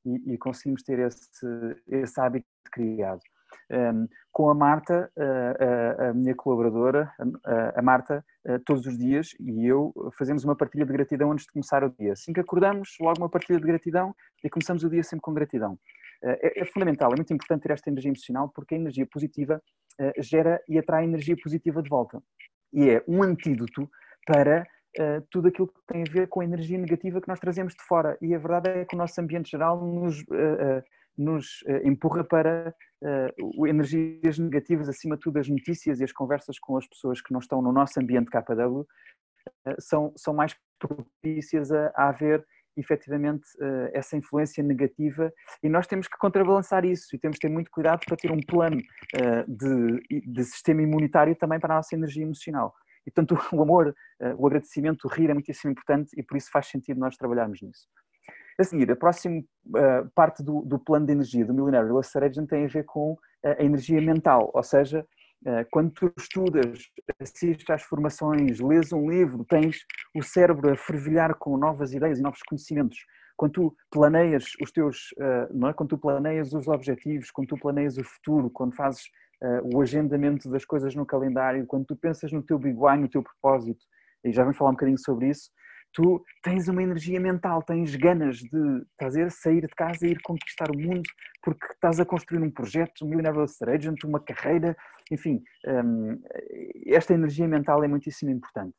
e, 0.07 0.35
e 0.35 0.39
conseguimos 0.39 0.85
ter 0.85 1.01
esse, 1.01 1.45
esse 1.89 2.21
hábito 2.21 2.47
criado. 2.71 3.21
Um, 3.69 3.75
ehm, 3.75 4.07
com 4.31 4.49
a 4.49 4.55
Marta, 4.55 5.11
uh, 5.17 6.11
a 6.11 6.15
minha 6.15 6.37
colaboradora, 6.37 7.13
a 7.75 7.83
Marta, 7.83 8.25
todos 8.65 8.87
os 8.87 8.97
dias 8.97 9.35
e 9.41 9.67
eu 9.67 9.93
fazemos 10.17 10.45
uma 10.45 10.55
partilha 10.55 10.87
de 10.87 10.93
gratidão 10.93 11.33
antes 11.33 11.47
de 11.47 11.53
começar 11.53 11.83
o 11.83 11.91
dia. 11.91 12.13
Assim 12.13 12.33
que 12.33 12.39
acordamos, 12.39 12.97
logo 13.01 13.19
uma 13.19 13.29
partilha 13.29 13.59
de 13.59 13.67
gratidão 13.67 14.15
e 14.45 14.49
começamos 14.49 14.85
o 14.85 14.89
dia 14.89 15.03
sempre 15.03 15.23
com 15.23 15.35
gratidão. 15.35 15.77
É, 16.23 16.61
é 16.61 16.65
fundamental, 16.65 17.13
é 17.13 17.17
muito 17.17 17.33
importante 17.33 17.63
ter 17.63 17.73
esta 17.73 17.91
energia 17.91 18.11
emocional 18.11 18.49
porque 18.55 18.77
a 18.77 18.79
energia 18.79 19.07
positiva 19.07 19.61
eh, 20.01 20.23
gera 20.23 20.63
e 20.67 20.79
atrai 20.79 21.05
energia 21.05 21.37
positiva 21.37 21.83
de 21.83 21.91
volta. 21.91 22.23
E 22.73 22.89
é 22.89 23.05
um 23.07 23.23
antídoto 23.23 23.91
para 24.27 24.67
uh, 24.99 25.27
tudo 25.31 25.49
aquilo 25.49 25.69
que 25.69 25.81
tem 25.87 26.03
a 26.03 26.11
ver 26.11 26.27
com 26.29 26.41
a 26.41 26.45
energia 26.45 26.79
negativa 26.79 27.21
que 27.21 27.29
nós 27.29 27.39
trazemos 27.39 27.75
de 27.75 27.83
fora. 27.83 28.17
E 28.23 28.35
a 28.35 28.39
verdade 28.39 28.71
é 28.71 28.85
que 28.87 28.95
o 28.95 28.99
nosso 28.99 29.21
ambiente 29.21 29.51
geral 29.51 29.85
nos, 29.85 30.21
uh, 30.23 30.83
nos 31.19 31.63
empurra 31.85 32.25
para 32.25 32.75
energias 33.67 34.39
negativas, 34.39 34.89
acima 34.89 35.17
de 35.17 35.23
tudo 35.23 35.39
as 35.39 35.49
notícias 35.49 36.01
e 36.01 36.05
as 36.05 36.13
conversas 36.13 36.59
com 36.59 36.77
as 36.77 36.87
pessoas 36.87 37.21
que 37.21 37.33
não 37.33 37.41
estão 37.41 37.61
no 37.61 37.73
nosso 37.73 37.99
ambiente 37.99 38.31
KW 38.31 38.87
são, 39.79 40.13
são 40.17 40.35
mais 40.35 40.55
propícias 40.79 41.73
a, 41.73 41.91
a 41.97 42.09
haver 42.11 42.45
efetivamente 42.77 43.47
eh, 43.61 43.91
essa 43.95 44.17
influência 44.17 44.63
negativa 44.63 45.33
e 45.63 45.69
nós 45.69 45.87
temos 45.87 46.07
que 46.07 46.17
contrabalançar 46.19 46.85
isso 46.85 47.15
e 47.15 47.19
temos 47.19 47.37
que 47.39 47.47
ter 47.47 47.53
muito 47.53 47.71
cuidado 47.71 48.01
para 48.07 48.17
ter 48.17 48.31
um 48.31 48.41
plano 48.41 48.81
eh, 49.15 49.45
de, 49.47 50.23
de 50.27 50.45
sistema 50.45 50.83
imunitário 50.83 51.35
também 51.37 51.59
para 51.59 51.75
a 51.75 51.77
nossa 51.79 51.95
energia 51.95 52.23
emocional. 52.23 52.75
E, 53.07 53.11
portanto, 53.11 53.39
o 53.53 53.63
amor, 53.63 53.95
eh, 54.21 54.35
o 54.37 54.47
agradecimento, 54.47 55.05
o 55.05 55.09
rir 55.09 55.31
é 55.31 55.35
muitíssimo 55.35 55.73
importante 55.73 56.11
e 56.17 56.23
por 56.23 56.37
isso 56.37 56.51
faz 56.51 56.67
sentido 56.67 57.01
nós 57.01 57.17
trabalharmos 57.17 57.61
nisso. 57.61 57.87
A 58.59 58.65
seguir, 58.65 58.91
a 58.91 58.97
próxima 58.97 59.43
parte 60.15 60.43
do, 60.43 60.61
do 60.63 60.79
plano 60.79 61.07
de 61.07 61.13
energia 61.13 61.47
do 61.47 62.01
Estate 62.01 62.27
Agent 62.27 62.47
tem 62.47 62.67
a 62.67 62.69
ver 62.69 62.85
com 62.85 63.17
a 63.43 63.63
energia 63.65 64.03
mental, 64.03 64.51
ou 64.53 64.63
seja, 64.63 65.07
quando 65.71 65.91
tu 65.93 66.13
estudas, 66.19 66.81
assistes 67.19 67.69
às 67.71 67.83
formações, 67.83 68.61
lês 68.61 68.93
um 68.93 69.09
livro, 69.09 69.45
tens 69.45 69.87
o 70.15 70.23
cérebro 70.23 70.71
a 70.71 70.77
fervilhar 70.77 71.35
com 71.35 71.57
novas 71.57 71.93
ideias 71.95 72.19
e 72.19 72.23
novos 72.23 72.43
conhecimentos. 72.43 72.99
Quando 73.41 73.53
tu 73.53 73.77
planeias 73.91 74.53
os 74.63 74.71
teus, 74.71 75.15
eh, 75.19 75.49
não 75.51 75.69
é? 75.69 75.73
Quando 75.73 75.89
tu 75.89 75.99
planeias 75.99 76.53
os 76.53 76.69
objetivos, 76.69 77.31
quando 77.31 77.49
tu 77.49 77.57
planeias 77.57 77.97
o 77.97 78.05
futuro, 78.05 78.51
quando 78.51 78.75
fazes 78.75 79.05
eh, 79.43 79.63
o 79.73 79.81
agendamento 79.81 80.51
das 80.51 80.67
coisas 80.67 80.95
no 80.95 81.07
calendário, 81.07 81.67
quando 81.67 81.87
tu 81.87 81.97
pensas 81.97 82.31
no 82.31 82.43
teu 82.43 82.59
big 82.59 82.77
no 82.77 83.09
teu 83.09 83.23
propósito, 83.23 83.83
e 84.23 84.31
já 84.31 84.43
vamos 84.43 84.59
falar 84.59 84.73
um 84.73 84.75
bocadinho 84.75 84.99
sobre 84.99 85.31
isso, 85.31 85.51
tu 85.93 86.25
tens 86.43 86.69
uma 86.69 86.83
energia 86.83 87.21
mental, 87.21 87.63
tens 87.63 87.95
ganas 87.97 88.39
de 88.39 88.83
fazer, 88.99 89.31
sair 89.31 89.63
de 89.63 89.75
casa 89.75 90.07
e 90.07 90.11
ir 90.11 90.21
conquistar 90.23 90.71
o 90.71 90.79
mundo, 90.79 91.09
porque 91.43 91.67
estás 91.73 91.99
a 92.01 92.05
construir 92.05 92.43
um 92.43 92.51
projeto, 92.51 93.05
um 93.05 93.09
Millionaire 93.09 93.37
Real 93.37 93.47
Estate 93.47 93.73
Agent, 93.73 94.05
uma 94.05 94.21
carreira, 94.21 94.77
enfim, 95.11 95.43
um, 95.67 96.21
esta 96.87 97.15
energia 97.15 97.49
mental 97.49 97.83
é 97.83 97.89
muitíssimo 97.89 98.31
importante. 98.31 98.75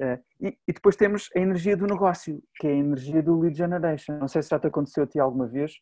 Uh, 0.00 0.18
e, 0.40 0.58
e, 0.66 0.72
depois 0.72 0.96
temos 0.96 1.30
a 1.36 1.38
energia 1.38 1.76
do 1.76 1.86
negócio, 1.86 2.42
que 2.56 2.66
é 2.66 2.70
a 2.70 2.76
energia 2.76 3.22
do 3.22 3.38
lead 3.38 3.56
generation. 3.56 4.18
Não 4.18 4.26
sei 4.26 4.42
se 4.42 4.48
já 4.48 4.58
te 4.58 4.66
aconteceu 4.66 5.04
a 5.04 5.06
ti 5.06 5.20
alguma 5.20 5.46
vez. 5.46 5.72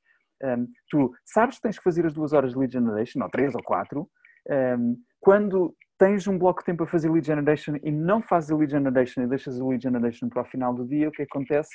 Um, 0.42 0.68
tu 0.90 1.14
sabes 1.24 1.56
que 1.56 1.62
tens 1.62 1.78
que 1.78 1.84
fazer 1.84 2.04
as 2.04 2.12
duas 2.12 2.34
horas 2.34 2.52
de 2.52 2.58
lead 2.58 2.72
generation, 2.72 3.22
ou 3.22 3.30
três 3.30 3.54
ou 3.54 3.62
quatro. 3.62 4.08
Um, 4.50 4.96
quando 5.18 5.74
tens 5.98 6.26
um 6.26 6.38
bloco 6.38 6.60
de 6.60 6.66
tempo 6.66 6.84
a 6.84 6.86
fazer 6.86 7.10
lead 7.10 7.26
generation 7.26 7.76
e 7.82 7.90
não 7.90 8.20
fazes 8.20 8.50
a 8.50 8.56
lead 8.56 8.70
generation 8.70 9.22
e 9.22 9.26
deixas 9.26 9.60
o 9.60 9.68
lead 9.68 9.82
generation 9.82 10.28
para 10.28 10.42
o 10.42 10.44
final 10.44 10.74
do 10.74 10.86
dia, 10.86 11.08
o 11.08 11.12
que 11.12 11.22
acontece? 11.22 11.70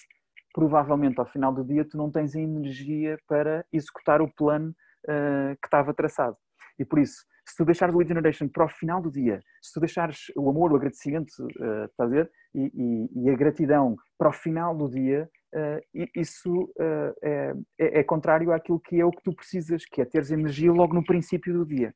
Provavelmente 0.53 1.19
ao 1.19 1.25
final 1.25 1.53
do 1.53 1.63
dia 1.63 1.85
tu 1.85 1.97
não 1.97 2.11
tens 2.11 2.35
a 2.35 2.39
energia 2.39 3.17
para 3.27 3.65
executar 3.71 4.21
o 4.21 4.31
plano 4.31 4.69
uh, 5.05 5.55
que 5.61 5.67
estava 5.67 5.93
traçado. 5.93 6.37
E 6.77 6.85
por 6.85 6.99
isso, 6.99 7.23
se 7.47 7.55
tu 7.55 7.65
deixares 7.65 7.93
o 7.93 7.97
lead 7.97 8.07
generation 8.07 8.47
para 8.47 8.65
o 8.65 8.69
final 8.69 9.01
do 9.01 9.11
dia, 9.11 9.39
se 9.61 9.73
tu 9.73 9.79
deixares 9.79 10.31
o 10.35 10.49
amor, 10.49 10.71
o 10.71 10.75
agradecimento, 10.75 11.31
uh, 11.39 11.89
fazer 11.97 12.29
e, 12.53 12.71
e, 12.73 13.23
e, 13.23 13.29
a 13.29 13.35
gratidão 13.35 13.95
para 14.17 14.29
o 14.29 14.33
final 14.33 14.75
do 14.75 14.89
dia, 14.89 15.29
uh, 15.55 16.09
isso 16.15 16.63
uh, 16.79 17.13
é, 17.23 17.53
é, 17.79 18.03
contrário 18.03 18.51
àquilo 18.51 18.79
que 18.79 18.99
é 18.99 19.05
o 19.05 19.11
que 19.11 19.23
tu 19.23 19.33
precisas, 19.33 19.85
que 19.85 20.01
é 20.01 20.05
teres 20.05 20.31
energia 20.31 20.71
logo 20.71 20.93
no 20.93 21.03
princípio 21.03 21.53
do 21.53 21.65
dia. 21.65 21.93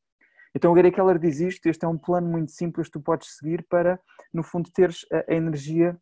Então 0.55 0.71
o 0.71 0.73
Gary 0.73 0.91
Keller 0.91 1.19
diz 1.19 1.41
isto, 1.41 1.67
este 1.67 1.83
é 1.83 1.87
um 1.87 1.97
plano 1.97 2.27
muito 2.27 2.51
simples 2.51 2.87
que 2.87 2.93
tu 2.93 3.01
podes 3.01 3.35
seguir 3.35 3.65
para, 3.69 3.99
no 4.33 4.41
fundo, 4.41 4.71
teres 4.71 5.05
a, 5.11 5.33
a 5.33 5.35
energia 5.35 5.99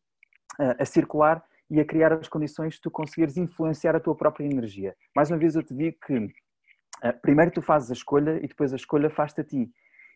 a, 0.60 0.84
a 0.84 0.86
circular 0.86 1.44
e 1.72 1.80
a 1.80 1.86
criar 1.86 2.14
as 2.14 2.28
condições 2.28 2.76
de 2.76 2.82
tu 2.82 2.92
conseguires 2.92 3.36
influenciar 3.36 3.96
a 3.96 4.00
tua 4.00 4.16
própria 4.16 4.46
energia. 4.46 4.96
Mais 5.16 5.32
uma 5.32 5.40
vez 5.40 5.56
eu 5.56 5.64
te 5.64 5.74
digo 5.74 5.98
que 6.06 6.28
primeiro 7.22 7.52
tu 7.52 7.62
fazes 7.62 7.90
a 7.90 7.94
escolha 7.94 8.38
e 8.38 8.48
depois 8.48 8.72
a 8.72 8.76
escolha 8.76 9.10
faz-te 9.10 9.42
a 9.42 9.44
ti. 9.44 9.72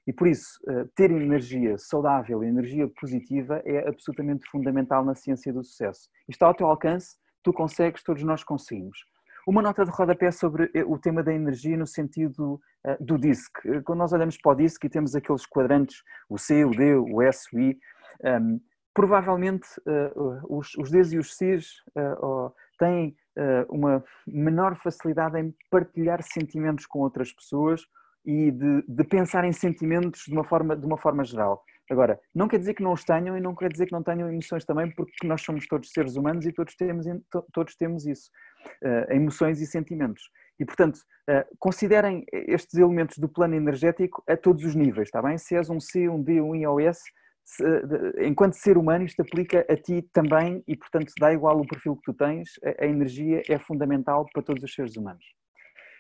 E 0.06 0.14
por 0.14 0.28
isso, 0.28 0.60
ter 0.96 1.12
energia 1.12 1.78
saudável 1.78 2.42
energia 2.44 2.88
positiva 2.88 3.62
é 3.66 3.90
absolutamente 3.90 4.48
fundamental 4.50 5.04
na 5.04 5.16
ciência 5.16 5.52
do 5.52 5.64
sucesso. 5.64 6.10
está 6.30 6.46
ao 6.46 6.54
teu 6.54 6.68
alcance, 6.68 7.18
tu 7.44 7.52
consegues, 7.52 8.04
todos 8.04 8.24
nós 8.24 8.44
conseguimos. 8.44 9.00
Uma 9.48 9.62
nota 9.62 9.86
de 9.86 9.92
rodapé 9.92 10.30
sobre 10.30 10.70
o 10.86 11.00
tema 11.00 11.24
da 11.24 11.34
energia 11.34 11.78
no 11.78 11.88
sentido 11.88 12.60
do 13.00 13.18
DISC. 13.18 13.50
Quando 13.86 14.00
nós 14.00 14.12
olhamos 14.12 14.38
para 14.38 14.52
o 14.52 14.56
DISC 14.56 14.84
e 14.84 14.90
temos 14.90 15.16
aqueles 15.16 15.46
quadrantes, 15.46 16.04
o 16.30 16.38
C, 16.38 16.66
o 16.66 16.72
D, 16.72 16.96
o 16.96 17.22
S, 17.22 17.48
o 17.56 17.60
I, 17.60 17.80
um, 18.26 18.60
provavelmente 18.94 19.66
os, 20.50 20.76
os 20.76 20.92
Ds 20.92 21.14
e 21.14 21.18
os 21.18 21.38
Cs 21.38 21.66
têm 22.78 23.16
uma 23.70 24.04
menor 24.28 24.76
facilidade 24.76 25.40
em 25.40 25.56
partilhar 25.72 26.22
sentimentos 26.24 26.86
com 26.86 27.00
outras 27.00 27.32
pessoas 27.32 27.82
e 28.26 28.52
de, 28.52 28.84
de, 28.86 29.04
pensar 29.06 29.46
em 29.46 29.54
sentimentos 29.54 30.24
de 30.28 30.34
uma, 30.34 30.44
forma, 30.44 30.76
de 30.76 30.86
uma 30.86 30.98
forma 30.98 31.24
geral. 31.24 31.64
Agora, 31.90 32.20
não 32.36 32.50
quer 32.50 32.60
dizer 32.60 32.74
que 32.74 32.84
não 32.84 32.92
os 32.92 33.06
tenham 33.06 33.38
e 33.38 33.40
não 33.40 33.56
quer 33.56 33.72
dizer 33.72 33.86
que 33.86 33.94
não 33.94 34.04
tenham 34.04 34.30
emoções 34.30 34.66
também, 34.66 34.92
porque 34.92 35.26
nós 35.26 35.42
somos 35.42 35.66
todos 35.68 35.92
seres 35.92 36.18
humanos 36.18 36.46
e 36.46 36.52
todos 36.52 36.76
temos, 36.76 37.06
todos 37.54 37.76
temos 37.76 38.06
isso, 38.06 38.30
emoções 39.10 39.62
e 39.62 39.66
sentimentos. 39.66 40.24
E, 40.60 40.66
portanto, 40.66 40.98
uh, 41.30 41.46
considerem 41.60 42.26
estes 42.32 42.76
elementos 42.76 43.18
do 43.18 43.30
plano 43.30 43.56
energético 43.56 44.24
a 44.28 44.36
todos 44.36 44.64
os 44.66 44.76
níveis, 44.76 45.08
está 45.08 45.22
bem? 45.22 45.38
Se 45.38 45.56
és 45.56 45.70
um 45.70 45.80
C, 45.80 46.10
um 46.10 46.22
D, 46.22 46.42
um 46.42 46.56
I 46.56 46.66
ou 46.66 46.80
S, 46.80 47.02
de, 47.60 48.26
enquanto 48.26 48.54
ser 48.54 48.78
humano, 48.78 49.06
isto 49.06 49.22
aplica 49.22 49.66
a 49.70 49.76
ti 49.76 50.02
também 50.12 50.64
e, 50.68 50.76
portanto, 50.76 51.14
dá 51.20 51.32
igual 51.32 51.60
o 51.60 51.68
perfil 51.68 51.96
que 51.96 52.12
tu 52.12 52.14
tens, 52.14 52.50
a, 52.64 52.84
a 52.84 52.88
energia 52.88 53.42
é 53.48 53.58
fundamental 53.58 54.26
para 54.34 54.44
todos 54.44 54.64
os 54.64 54.74
seres 54.74 54.98
humanos. 54.98 55.24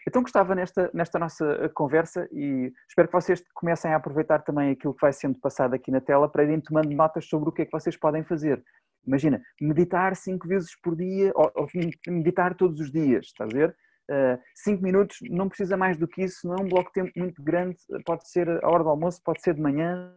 Então 0.07 0.21
gostava 0.21 0.55
nesta, 0.55 0.89
nesta 0.93 1.19
nossa 1.19 1.45
eh, 1.45 1.67
conversa 1.67 2.29
e 2.31 2.71
espero 2.87 3.09
que 3.09 3.13
vocês 3.13 3.43
comecem 3.53 3.91
a 3.91 3.97
aproveitar 3.97 4.39
também 4.39 4.71
aquilo 4.71 4.93
que 4.93 5.01
vai 5.01 5.11
sendo 5.11 5.37
passado 5.37 5.73
aqui 5.73 5.91
na 5.91 5.99
tela 5.99 6.29
para 6.29 6.43
irem 6.43 6.61
tomando 6.61 6.89
notas 6.91 7.25
sobre 7.25 7.49
o 7.49 7.51
que 7.51 7.63
é 7.63 7.65
que 7.65 7.71
vocês 7.73 7.97
podem 7.97 8.23
fazer. 8.23 8.63
Imagina, 9.07 9.41
meditar 9.61 10.15
cinco 10.15 10.47
vezes 10.47 10.69
por 10.81 10.95
dia, 10.95 11.31
ou, 11.33 11.51
ou 11.55 11.67
meditar 12.07 12.55
todos 12.55 12.79
os 12.79 12.91
dias, 12.91 13.27
estás 13.27 13.49
a 13.53 13.57
ver? 13.57 13.75
Uh, 14.09 14.39
cinco 14.55 14.83
minutos, 14.83 15.17
não 15.29 15.49
precisa 15.49 15.75
mais 15.75 15.97
do 15.97 16.07
que 16.07 16.23
isso, 16.23 16.47
não 16.47 16.55
é 16.55 16.61
um 16.61 16.69
bloco 16.69 16.89
de 16.89 16.93
tempo 16.93 17.11
muito 17.17 17.41
grande, 17.43 17.77
pode 18.05 18.29
ser 18.29 18.49
a 18.63 18.69
hora 18.69 18.83
do 18.83 18.89
almoço, 18.89 19.21
pode 19.23 19.41
ser 19.41 19.53
de 19.53 19.61
manhã, 19.61 20.13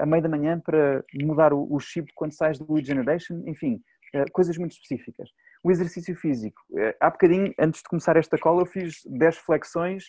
a 0.00 0.06
meio 0.06 0.22
da 0.22 0.28
manhã 0.28 0.58
para 0.58 1.04
mudar 1.22 1.52
o, 1.52 1.66
o 1.70 1.78
chip 1.78 2.10
quando 2.14 2.32
sais 2.32 2.58
do 2.58 2.82
generation, 2.82 3.42
enfim, 3.46 3.80
uh, 4.14 4.30
coisas 4.32 4.56
muito 4.56 4.72
específicas 4.72 5.28
o 5.62 5.70
exercício 5.70 6.14
físico. 6.16 6.60
Eh, 6.76 6.96
há 7.00 7.10
bocadinho, 7.10 7.52
antes 7.58 7.82
de 7.82 7.88
começar 7.88 8.16
esta 8.16 8.38
cola, 8.38 8.62
eu 8.62 8.66
fiz 8.66 9.00
10 9.06 9.38
flexões 9.38 10.04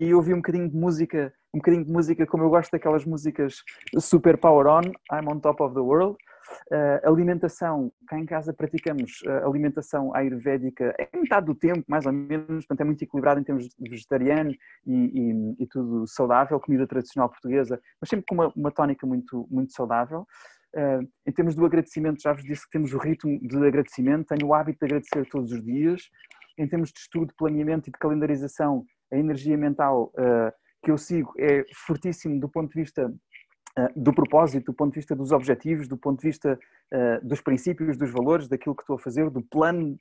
e 0.00 0.12
ouvi 0.14 0.34
um 0.34 0.36
bocadinho 0.36 0.68
de 0.68 0.76
música, 0.76 1.32
um 1.54 1.58
bocadinho 1.58 1.84
de 1.84 1.92
música 1.92 2.26
como 2.26 2.44
eu 2.44 2.50
gosto 2.50 2.70
daquelas 2.70 3.04
músicas 3.04 3.56
super 3.98 4.36
power 4.36 4.66
on, 4.66 4.82
I'm 5.10 5.28
on 5.28 5.40
top 5.40 5.62
of 5.62 5.74
the 5.74 5.80
world. 5.80 6.16
Uh, 6.70 7.08
alimentação, 7.08 7.92
cá 8.06 8.18
em 8.18 8.26
casa 8.26 8.52
praticamos 8.52 9.20
uh, 9.22 9.48
alimentação 9.48 10.14
ayurvédica 10.14 10.94
metade 11.14 11.46
do 11.46 11.54
tempo, 11.54 11.84
mais 11.86 12.06
ou 12.06 12.12
menos, 12.12 12.66
portanto 12.66 12.80
é 12.80 12.84
muito 12.84 13.02
equilibrado 13.02 13.40
em 13.40 13.44
termos 13.44 13.68
vegetariano 13.78 14.50
e, 14.86 14.94
e, 14.94 15.62
e 15.62 15.66
tudo 15.66 16.06
saudável, 16.06 16.58
comida 16.60 16.86
tradicional 16.86 17.28
portuguesa, 17.28 17.80
mas 18.00 18.08
sempre 18.08 18.26
com 18.28 18.34
uma, 18.34 18.52
uma 18.56 18.70
tónica 18.70 19.06
muito, 19.06 19.46
muito 19.50 19.72
saudável. 19.72 20.26
Uh, 20.74 21.06
em 21.26 21.32
termos 21.32 21.54
do 21.54 21.64
agradecimento, 21.64 22.22
já 22.22 22.32
vos 22.32 22.42
disse 22.42 22.64
que 22.64 22.72
temos 22.72 22.92
o 22.94 22.98
ritmo 22.98 23.38
de 23.40 23.56
agradecimento, 23.56 24.26
tenho 24.26 24.48
o 24.48 24.54
hábito 24.54 24.78
de 24.80 24.86
agradecer 24.86 25.28
todos 25.28 25.52
os 25.52 25.62
dias. 25.62 26.02
Em 26.58 26.66
termos 26.66 26.90
de 26.90 26.98
estudo, 26.98 27.32
planeamento 27.36 27.88
e 27.88 27.92
de 27.92 27.98
calendarização, 27.98 28.84
a 29.12 29.16
energia 29.16 29.56
mental 29.56 30.12
que 30.82 30.90
eu 30.90 30.98
sigo 30.98 31.32
é 31.38 31.64
fortíssimo 31.86 32.40
do 32.40 32.48
ponto 32.48 32.72
de 32.72 32.80
vista 32.80 33.12
do 33.96 34.12
propósito, 34.12 34.66
do 34.66 34.74
ponto 34.74 34.92
de 34.92 35.00
vista 35.00 35.16
dos 35.16 35.32
objetivos, 35.32 35.88
do 35.88 35.96
ponto 35.96 36.20
de 36.20 36.28
vista 36.28 36.58
dos 37.22 37.40
princípios, 37.40 37.96
dos 37.96 38.10
valores, 38.10 38.48
daquilo 38.48 38.76
que 38.76 38.82
estou 38.82 38.96
a 38.96 38.98
fazer, 38.98 39.30
do 39.30 39.42
plano, 39.42 39.96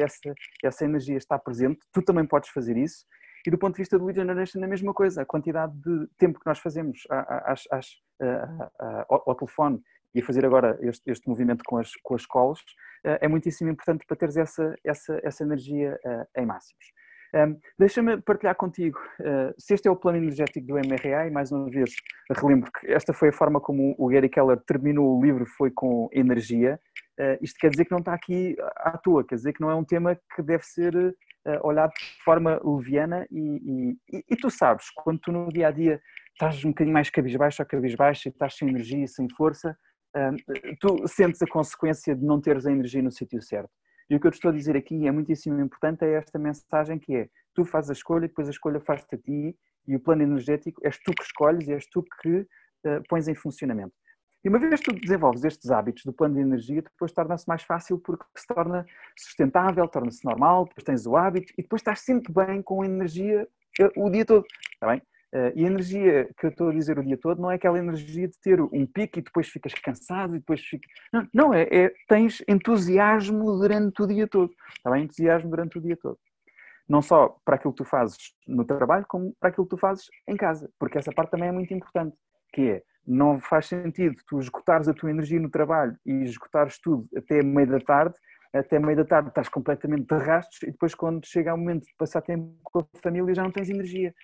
essa, 0.00 0.34
essa 0.62 0.84
energia 0.84 1.16
está 1.16 1.38
presente. 1.38 1.78
Tu 1.92 2.02
também 2.02 2.26
podes 2.26 2.50
fazer 2.50 2.76
isso. 2.76 3.04
E 3.46 3.50
do 3.50 3.56
ponto 3.56 3.74
de 3.74 3.82
vista 3.82 3.98
do 3.98 4.04
lead 4.04 4.18
generation, 4.18 4.62
a 4.62 4.66
mesma 4.66 4.92
coisa, 4.92 5.22
a 5.22 5.24
quantidade 5.24 5.72
de 5.80 6.06
tempo 6.18 6.38
que 6.38 6.46
nós 6.46 6.58
fazemos 6.58 7.02
às, 7.08 7.62
às, 7.70 7.86
ao, 9.08 9.22
ao, 9.30 9.34
telefone 9.34 9.80
e 10.14 10.20
a 10.20 10.24
fazer 10.24 10.44
agora 10.44 10.78
este, 10.82 11.10
este 11.10 11.28
movimento 11.28 11.62
com 11.64 11.78
as, 11.78 11.90
com 12.02 12.14
as 12.14 12.22
escolas 12.22 12.58
é 13.04 13.26
muitíssimo 13.28 13.70
importante 13.70 14.04
para 14.06 14.16
teres 14.16 14.36
essa, 14.36 14.74
essa, 14.84 15.18
essa 15.22 15.42
energia 15.42 15.98
em 16.36 16.44
máximos. 16.44 16.84
Um, 17.34 17.58
Deixa-me 17.78 18.20
partilhar 18.20 18.56
contigo 18.56 18.98
uh, 19.20 19.54
se 19.56 19.74
este 19.74 19.86
é 19.86 19.90
o 19.90 19.96
plano 19.96 20.18
energético 20.18 20.66
do 20.66 20.74
MRA 20.74 21.28
e 21.28 21.30
mais 21.30 21.52
uma 21.52 21.70
vez 21.70 21.90
relembro 22.30 22.70
que 22.72 22.90
esta 22.90 23.12
foi 23.12 23.28
a 23.28 23.32
forma 23.32 23.60
como 23.60 23.94
o 23.96 24.08
Gary 24.08 24.28
Keller 24.28 24.58
terminou 24.66 25.16
o 25.16 25.22
livro, 25.22 25.46
foi 25.46 25.70
com 25.70 26.08
energia. 26.12 26.80
Uh, 27.18 27.38
isto 27.40 27.58
quer 27.58 27.70
dizer 27.70 27.84
que 27.84 27.92
não 27.92 27.98
está 27.98 28.14
aqui 28.14 28.56
à 28.76 28.98
toa, 28.98 29.24
quer 29.24 29.36
dizer 29.36 29.52
que 29.52 29.60
não 29.60 29.70
é 29.70 29.74
um 29.74 29.84
tema 29.84 30.18
que 30.34 30.42
deve 30.42 30.64
ser 30.64 30.96
uh, 30.96 31.14
olhado 31.62 31.92
de 31.92 32.24
forma 32.24 32.60
leviana 32.64 33.26
e, 33.30 33.96
e, 34.12 34.24
e, 34.28 34.36
tu 34.36 34.50
sabes, 34.50 34.90
quando 34.90 35.20
tu 35.20 35.30
no 35.30 35.48
dia 35.48 35.68
a 35.68 35.70
dia 35.70 36.00
estás 36.32 36.64
um 36.64 36.70
bocadinho 36.70 36.94
mais 36.94 37.10
cabisbaixo 37.10 37.62
ou 37.62 37.68
cabisbaixo 37.68 38.28
e 38.28 38.30
estás 38.30 38.56
sem 38.56 38.68
energia 38.68 39.04
e 39.04 39.08
sem 39.08 39.28
força, 39.36 39.76
tu 40.80 41.06
sentes 41.06 41.40
a 41.40 41.46
consequência 41.46 42.16
de 42.16 42.24
não 42.24 42.40
teres 42.40 42.66
a 42.66 42.72
energia 42.72 43.00
no 43.00 43.12
sítio 43.12 43.40
certo. 43.40 43.70
E 44.10 44.16
o 44.16 44.20
que 44.20 44.26
eu 44.26 44.30
te 44.32 44.34
estou 44.34 44.50
a 44.50 44.54
dizer 44.54 44.76
aqui 44.76 45.06
é 45.06 45.12
muitíssimo 45.12 45.60
importante 45.60 46.04
é 46.04 46.14
esta 46.14 46.36
mensagem 46.36 46.98
que 46.98 47.14
é, 47.14 47.28
tu 47.54 47.64
fazes 47.64 47.90
a 47.90 47.92
escolha, 47.92 48.26
depois 48.26 48.48
a 48.48 48.50
escolha 48.50 48.80
faz-te 48.80 49.14
a 49.14 49.18
ti 49.18 49.56
e 49.86 49.94
o 49.94 50.00
plano 50.00 50.22
energético 50.22 50.80
és 50.84 50.98
tu 50.98 51.12
que 51.12 51.22
escolhes 51.22 51.68
e 51.68 51.72
és 51.72 51.86
tu 51.86 52.02
que 52.20 52.40
uh, 52.40 53.02
pões 53.08 53.28
em 53.28 53.36
funcionamento. 53.36 53.94
E 54.42 54.48
uma 54.48 54.58
vez 54.58 54.80
que 54.80 54.92
tu 54.92 55.00
desenvolves 55.00 55.44
estes 55.44 55.70
hábitos 55.70 56.04
do 56.04 56.12
plano 56.12 56.34
de 56.34 56.40
energia, 56.40 56.82
depois 56.82 57.12
torna-se 57.12 57.46
mais 57.46 57.62
fácil 57.62 58.00
porque 58.00 58.24
se 58.36 58.46
torna 58.48 58.84
sustentável, 59.16 59.86
torna-se 59.86 60.24
normal, 60.24 60.64
depois 60.64 60.82
tens 60.82 61.06
o 61.06 61.16
hábito 61.16 61.52
e 61.56 61.62
depois 61.62 61.80
estás 61.80 62.00
sempre 62.00 62.32
bem 62.32 62.62
com 62.62 62.84
energia 62.84 63.46
eh, 63.78 63.90
o 63.96 64.10
dia 64.10 64.24
todo, 64.24 64.44
está 64.74 64.88
bem? 64.88 65.02
Eh, 65.32 65.52
e 65.56 65.64
a 65.64 65.68
energia 65.68 66.28
que 66.36 66.46
eu 66.46 66.50
estou 66.50 66.70
a 66.70 66.72
dizer 66.72 66.98
o 66.98 67.04
dia 67.04 67.16
todo 67.16 67.40
não 67.40 67.50
é 67.50 67.54
aquela 67.54 67.78
energia 67.78 68.26
de 68.26 68.38
ter 68.40 68.60
um 68.60 68.86
pico 68.86 69.18
e 69.18 69.22
depois 69.22 69.48
ficas 69.48 69.72
cansado 69.74 70.34
e 70.34 70.40
depois 70.40 70.60
ficas... 70.60 70.90
Não, 71.12 71.28
não 71.32 71.54
é, 71.54 71.62
é, 71.70 71.92
tens 72.08 72.42
entusiasmo 72.48 73.58
durante 73.58 74.02
o 74.02 74.06
dia 74.06 74.26
todo, 74.26 74.52
está 74.76 74.90
bem? 74.90 75.04
Entusiasmo 75.04 75.50
durante 75.50 75.78
o 75.78 75.80
dia 75.80 75.96
todo. 75.96 76.18
Não 76.88 77.00
só 77.00 77.36
para 77.44 77.54
aquilo 77.54 77.72
que 77.72 77.84
tu 77.84 77.88
fazes 77.88 78.34
no 78.48 78.64
trabalho, 78.64 79.06
como 79.08 79.32
para 79.38 79.50
aquilo 79.50 79.66
que 79.66 79.76
tu 79.76 79.78
fazes 79.78 80.06
em 80.26 80.36
casa, 80.36 80.68
porque 80.78 80.98
essa 80.98 81.12
parte 81.12 81.30
também 81.30 81.48
é 81.48 81.52
muito 81.52 81.72
importante, 81.72 82.16
que 82.52 82.62
é 82.62 82.82
não 83.06 83.40
faz 83.40 83.66
sentido 83.66 84.16
tu 84.26 84.38
esgotares 84.38 84.88
a 84.88 84.94
tua 84.94 85.10
energia 85.10 85.40
no 85.40 85.50
trabalho 85.50 85.96
e 86.04 86.24
esgotares 86.24 86.78
tudo 86.78 87.08
até 87.16 87.42
meio 87.42 87.66
da 87.66 87.80
tarde, 87.80 88.14
até 88.52 88.78
meio 88.78 88.96
da 88.96 89.04
tarde 89.04 89.28
estás 89.28 89.48
completamente 89.48 90.06
de 90.06 90.22
rastros 90.22 90.62
e 90.62 90.72
depois 90.72 90.94
quando 90.94 91.24
chega 91.26 91.54
o 91.54 91.58
momento 91.58 91.84
de 91.84 91.94
passar 91.96 92.20
tempo 92.20 92.54
com 92.62 92.80
a 92.80 92.86
família 93.02 93.34
já 93.34 93.42
não 93.42 93.50
tens 93.50 93.70
energia. 93.70 94.14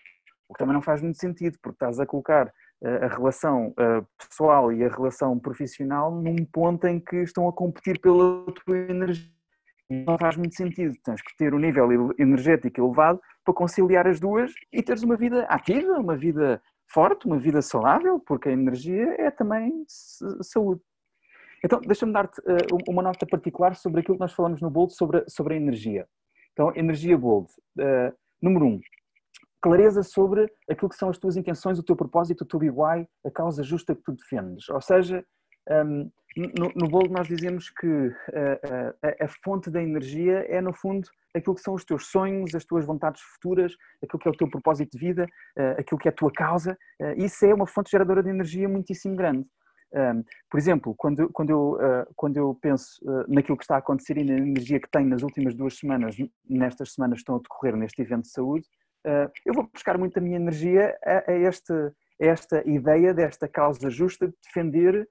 O 0.48 0.54
que 0.54 0.58
também 0.58 0.74
não 0.74 0.82
faz 0.82 1.02
muito 1.02 1.18
sentido, 1.18 1.58
porque 1.60 1.76
estás 1.76 1.98
a 1.98 2.06
colocar 2.06 2.52
eh, 2.82 3.06
a 3.06 3.08
relação 3.08 3.72
eh, 3.78 4.02
pessoal 4.18 4.72
e 4.72 4.84
a 4.84 4.88
relação 4.88 5.38
profissional 5.38 6.10
num 6.10 6.44
ponto 6.44 6.86
em 6.86 7.00
que 7.00 7.16
estão 7.16 7.48
a 7.48 7.52
competir 7.52 7.98
pela 8.00 8.44
tua 8.64 8.76
energia. 8.76 9.30
Não 9.88 10.18
faz 10.18 10.36
muito 10.36 10.54
sentido. 10.54 10.94
Tens 11.04 11.22
que 11.22 11.36
ter 11.36 11.54
um 11.54 11.58
nível 11.58 12.12
energético 12.18 12.80
elevado 12.80 13.20
para 13.44 13.54
conciliar 13.54 14.06
as 14.06 14.20
duas 14.20 14.52
e 14.72 14.82
teres 14.82 15.02
uma 15.02 15.16
vida 15.16 15.44
ativa, 15.44 15.92
uma 15.94 16.16
vida 16.16 16.60
forte, 16.88 17.26
uma 17.26 17.38
vida 17.38 17.62
saudável, 17.62 18.20
porque 18.20 18.48
a 18.48 18.52
energia 18.52 19.14
é 19.18 19.30
também 19.30 19.84
saúde. 20.42 20.82
Então, 21.64 21.80
deixa-me 21.80 22.12
dar-te 22.12 22.40
uh, 22.40 22.78
uma 22.88 23.02
nota 23.02 23.24
particular 23.26 23.74
sobre 23.74 24.00
aquilo 24.00 24.16
que 24.16 24.20
nós 24.20 24.32
falamos 24.32 24.60
no 24.60 24.70
Bold 24.70 24.92
sobre, 24.92 25.24
sobre 25.28 25.54
a 25.54 25.56
energia. 25.56 26.06
Então, 26.52 26.72
energia 26.74 27.16
Bold. 27.16 27.48
Número 28.42 28.66
um, 28.66 28.80
clareza 29.66 30.02
sobre 30.04 30.48
aquilo 30.70 30.88
que 30.88 30.96
são 30.96 31.08
as 31.10 31.18
tuas 31.18 31.36
intenções, 31.36 31.78
o 31.78 31.82
teu 31.82 31.96
propósito, 31.96 32.42
o 32.42 32.46
teu 32.46 32.60
why, 32.60 33.06
a 33.24 33.30
causa 33.32 33.64
justa 33.64 33.96
que 33.96 34.02
tu 34.02 34.12
defendes. 34.12 34.68
Ou 34.68 34.80
seja, 34.80 35.24
um, 35.68 36.08
no, 36.36 36.70
no 36.76 36.88
Bold 36.88 37.10
nós 37.10 37.26
dizemos 37.26 37.70
que 37.70 38.12
a, 38.32 39.08
a, 39.08 39.24
a, 39.24 39.28
fonte 39.42 39.68
da 39.68 39.82
energia 39.82 40.44
é, 40.48 40.60
no 40.60 40.72
fundo, 40.72 41.08
aquilo 41.34 41.56
que 41.56 41.62
são 41.62 41.74
os 41.74 41.84
teus 41.84 42.06
sonhos, 42.06 42.54
as 42.54 42.64
tuas 42.64 42.84
vontades 42.84 43.20
futuras, 43.22 43.74
aquilo 44.04 44.20
que 44.20 44.28
é 44.28 44.30
o 44.30 44.36
teu 44.36 44.48
propósito 44.48 44.92
de 44.92 44.98
vida, 44.98 45.26
uh, 45.58 45.80
aquilo 45.80 45.98
que 45.98 46.08
é 46.08 46.12
a 46.12 46.14
tua 46.14 46.30
causa. 46.30 46.78
Uh, 47.00 47.24
isso 47.24 47.44
é 47.44 47.52
uma 47.52 47.66
fonte 47.66 47.90
geradora 47.90 48.22
de 48.22 48.30
energia 48.30 48.68
muitíssimo 48.68 49.16
grande. 49.16 49.46
Um, 49.92 50.22
por 50.50 50.58
exemplo, 50.58 50.94
quando, 50.96 51.28
quando, 51.30 51.50
eu, 51.50 51.72
uh, 51.72 52.06
quando 52.14 52.36
eu 52.36 52.54
penso 52.60 53.00
naquilo 53.26 53.56
que 53.56 53.64
está 53.64 53.76
a 53.76 53.78
acontecer 53.78 54.18
e 54.18 54.24
na 54.24 54.34
energia 54.34 54.78
que 54.78 54.90
tenho 54.90 55.08
nas 55.08 55.22
últimas 55.22 55.54
duas 55.54 55.76
semanas, 55.78 56.14
nestas 56.48 56.92
semanas 56.92 57.16
que 57.16 57.22
estão 57.22 57.36
a 57.36 57.40
decorrer 57.40 57.76
neste 57.76 58.02
evento 58.02 58.22
de 58.22 58.30
saúde, 58.30 58.68
eu 59.44 59.54
vou 59.54 59.68
buscar 59.72 59.96
muito 59.96 60.18
a 60.18 60.20
minha 60.20 60.36
energia 60.36 60.96
a, 61.04 61.30
a, 61.30 61.34
este, 61.34 61.72
a 61.72 61.92
esta 62.18 62.62
ideia 62.68 63.14
desta 63.14 63.48
causa 63.48 63.90
justa 63.90 64.26
de 64.26 64.34
defender 64.44 65.08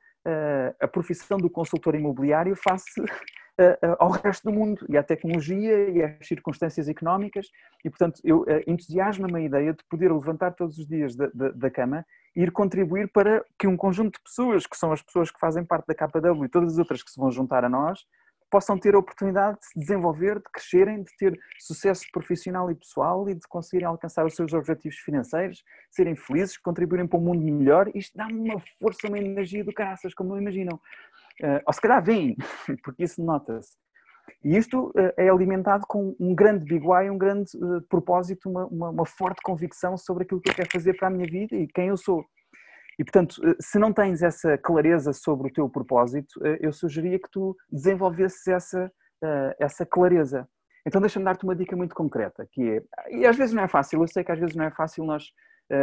a 0.82 0.88
profissão 0.88 1.38
do 1.38 1.50
consultor 1.50 1.96
imobiliário 1.96 2.56
face 2.56 3.02
ao 4.00 4.10
resto 4.10 4.44
do 4.44 4.52
mundo 4.52 4.86
e 4.90 4.98
à 4.98 5.04
tecnologia 5.04 5.90
e 5.90 6.04
às 6.04 6.28
circunstâncias 6.28 6.90
económicas. 6.90 7.48
E, 7.84 7.90
portanto, 7.90 8.20
eu 8.24 8.44
entusiasmo-me 8.68 9.40
a 9.40 9.44
ideia 9.44 9.74
de 9.74 9.84
poder 9.90 10.12
levantar 10.12 10.52
todos 10.56 10.78
os 10.78 10.88
dias 10.88 11.16
da, 11.16 11.30
da, 11.34 11.50
da, 11.52 11.70
cama 11.70 12.06
e 12.36 12.42
ir 12.42 12.52
contribuir 12.52 13.10
para 13.12 13.46
que 13.58 13.68
um 13.68 13.78
conjunto 13.78 14.18
de 14.18 14.24
pessoas, 14.24 14.66
que 14.66 14.76
são 14.76 14.92
as 14.92 15.02
pessoas 15.02 15.32
que 15.32 15.40
fazem 15.40 15.64
parte 15.64 15.86
da 15.88 15.96
KW 15.96 16.46
e 16.46 16.50
todas 16.50 16.74
as 16.74 16.80
outras 16.80 17.04
que 17.04 17.12
se 17.12 17.20
vão 17.20 17.32
juntar 17.32 17.64
a 17.64 17.70
nós, 17.70 18.00
possam 18.50 18.78
ter 18.78 18.96
a 18.96 19.00
oportunidade 19.00 19.60
de 19.60 19.66
se 19.66 19.80
desenvolver, 19.80 20.36
de 20.38 20.50
crescerem, 20.52 21.04
de 21.04 21.16
ter 21.18 21.40
sucesso 21.60 22.06
profissional 22.12 22.70
e 22.72 22.76
pessoal 22.76 23.30
e 23.30 23.36
de 23.36 23.48
conseguirem 23.48 23.88
alcançar 23.88 24.26
os 24.26 24.36
seus 24.36 24.54
objetivos 24.54 24.98
financeiros, 24.98 25.64
serem 25.92 26.16
felizes, 26.16 26.58
contribuírem 26.58 27.08
para 27.08 27.20
um 27.20 27.24
mundo 27.24 27.42
melhor. 27.42 27.90
Isto 27.94 28.18
dá 28.18 28.28
uma 28.28 28.62
força, 28.80 29.08
uma 29.08 29.20
energia 29.20 29.64
do 29.64 29.74
caraças, 29.74 30.14
como 30.14 30.30
não 30.30 30.38
imaginam. 30.40 30.80
Uh, 31.42 31.60
ou 31.66 31.74
se 31.74 31.82
calhar 31.82 32.04
vem, 32.04 32.36
porque 32.84 33.04
isso 33.04 33.24
nota-se. 33.24 33.78
E 34.44 34.56
isto 34.56 34.88
uh, 34.90 35.14
é 35.18 35.30
alimentado 35.30 35.86
com 35.88 36.16
um 36.20 36.34
grande 36.34 36.66
big 36.66 36.86
why, 36.86 37.10
um 37.10 37.18
grande 37.18 37.52
uh, 37.58 37.82
propósito, 37.90 38.50
uma, 38.50 38.66
uma, 38.68 38.90
uma 38.90 39.06
forte 39.06 39.42
convicção 39.44 39.98
sobre 39.98 40.24
aquilo 40.24 40.42
que 40.42 40.50
eu 40.50 40.56
quero 40.56 40.70
fazer 40.72 40.94
para 40.94 41.08
a 41.08 41.12
minha 41.12 41.28
vida 41.30 41.56
e 41.56 41.68
quem 41.68 41.88
eu 41.88 41.98
sou. 41.98 42.26
E, 43.00 43.04
portanto, 43.04 43.42
eh, 43.46 43.56
se 43.60 43.78
não 43.78 43.92
tens 43.92 44.22
essa 44.22 44.58
clareza 44.58 45.14
sobre 45.14 45.50
o 45.50 45.54
teu 45.54 45.70
propósito, 45.70 46.40
eh, 46.46 46.60
eu 46.62 46.72
sugeria 46.72 47.20
que 47.20 47.30
tu 47.30 47.56
desenvolvesses 47.72 48.48
essa, 48.48 48.92
eh, 49.24 49.56
essa 49.60 49.86
clareza. 49.86 50.48
Então, 50.88 51.02
deixa-me 51.02 51.26
dar-te 51.26 51.44
uma 51.44 51.56
dica 51.56 51.76
muito 51.76 51.96
concreta, 51.96 52.48
que 52.52 52.62
é, 52.62 52.84
e 53.10 53.26
às 53.26 53.36
vezes 53.36 53.54
não 53.54 53.64
é 53.64 53.68
fácil, 53.68 54.02
eu 54.02 54.08
sei 54.08 54.24
que 54.24 54.32
às 54.32 54.40
vezes 54.40 54.56
não 54.56 54.66
é 54.66 54.72
fácil 54.72 55.04
nós 55.04 55.32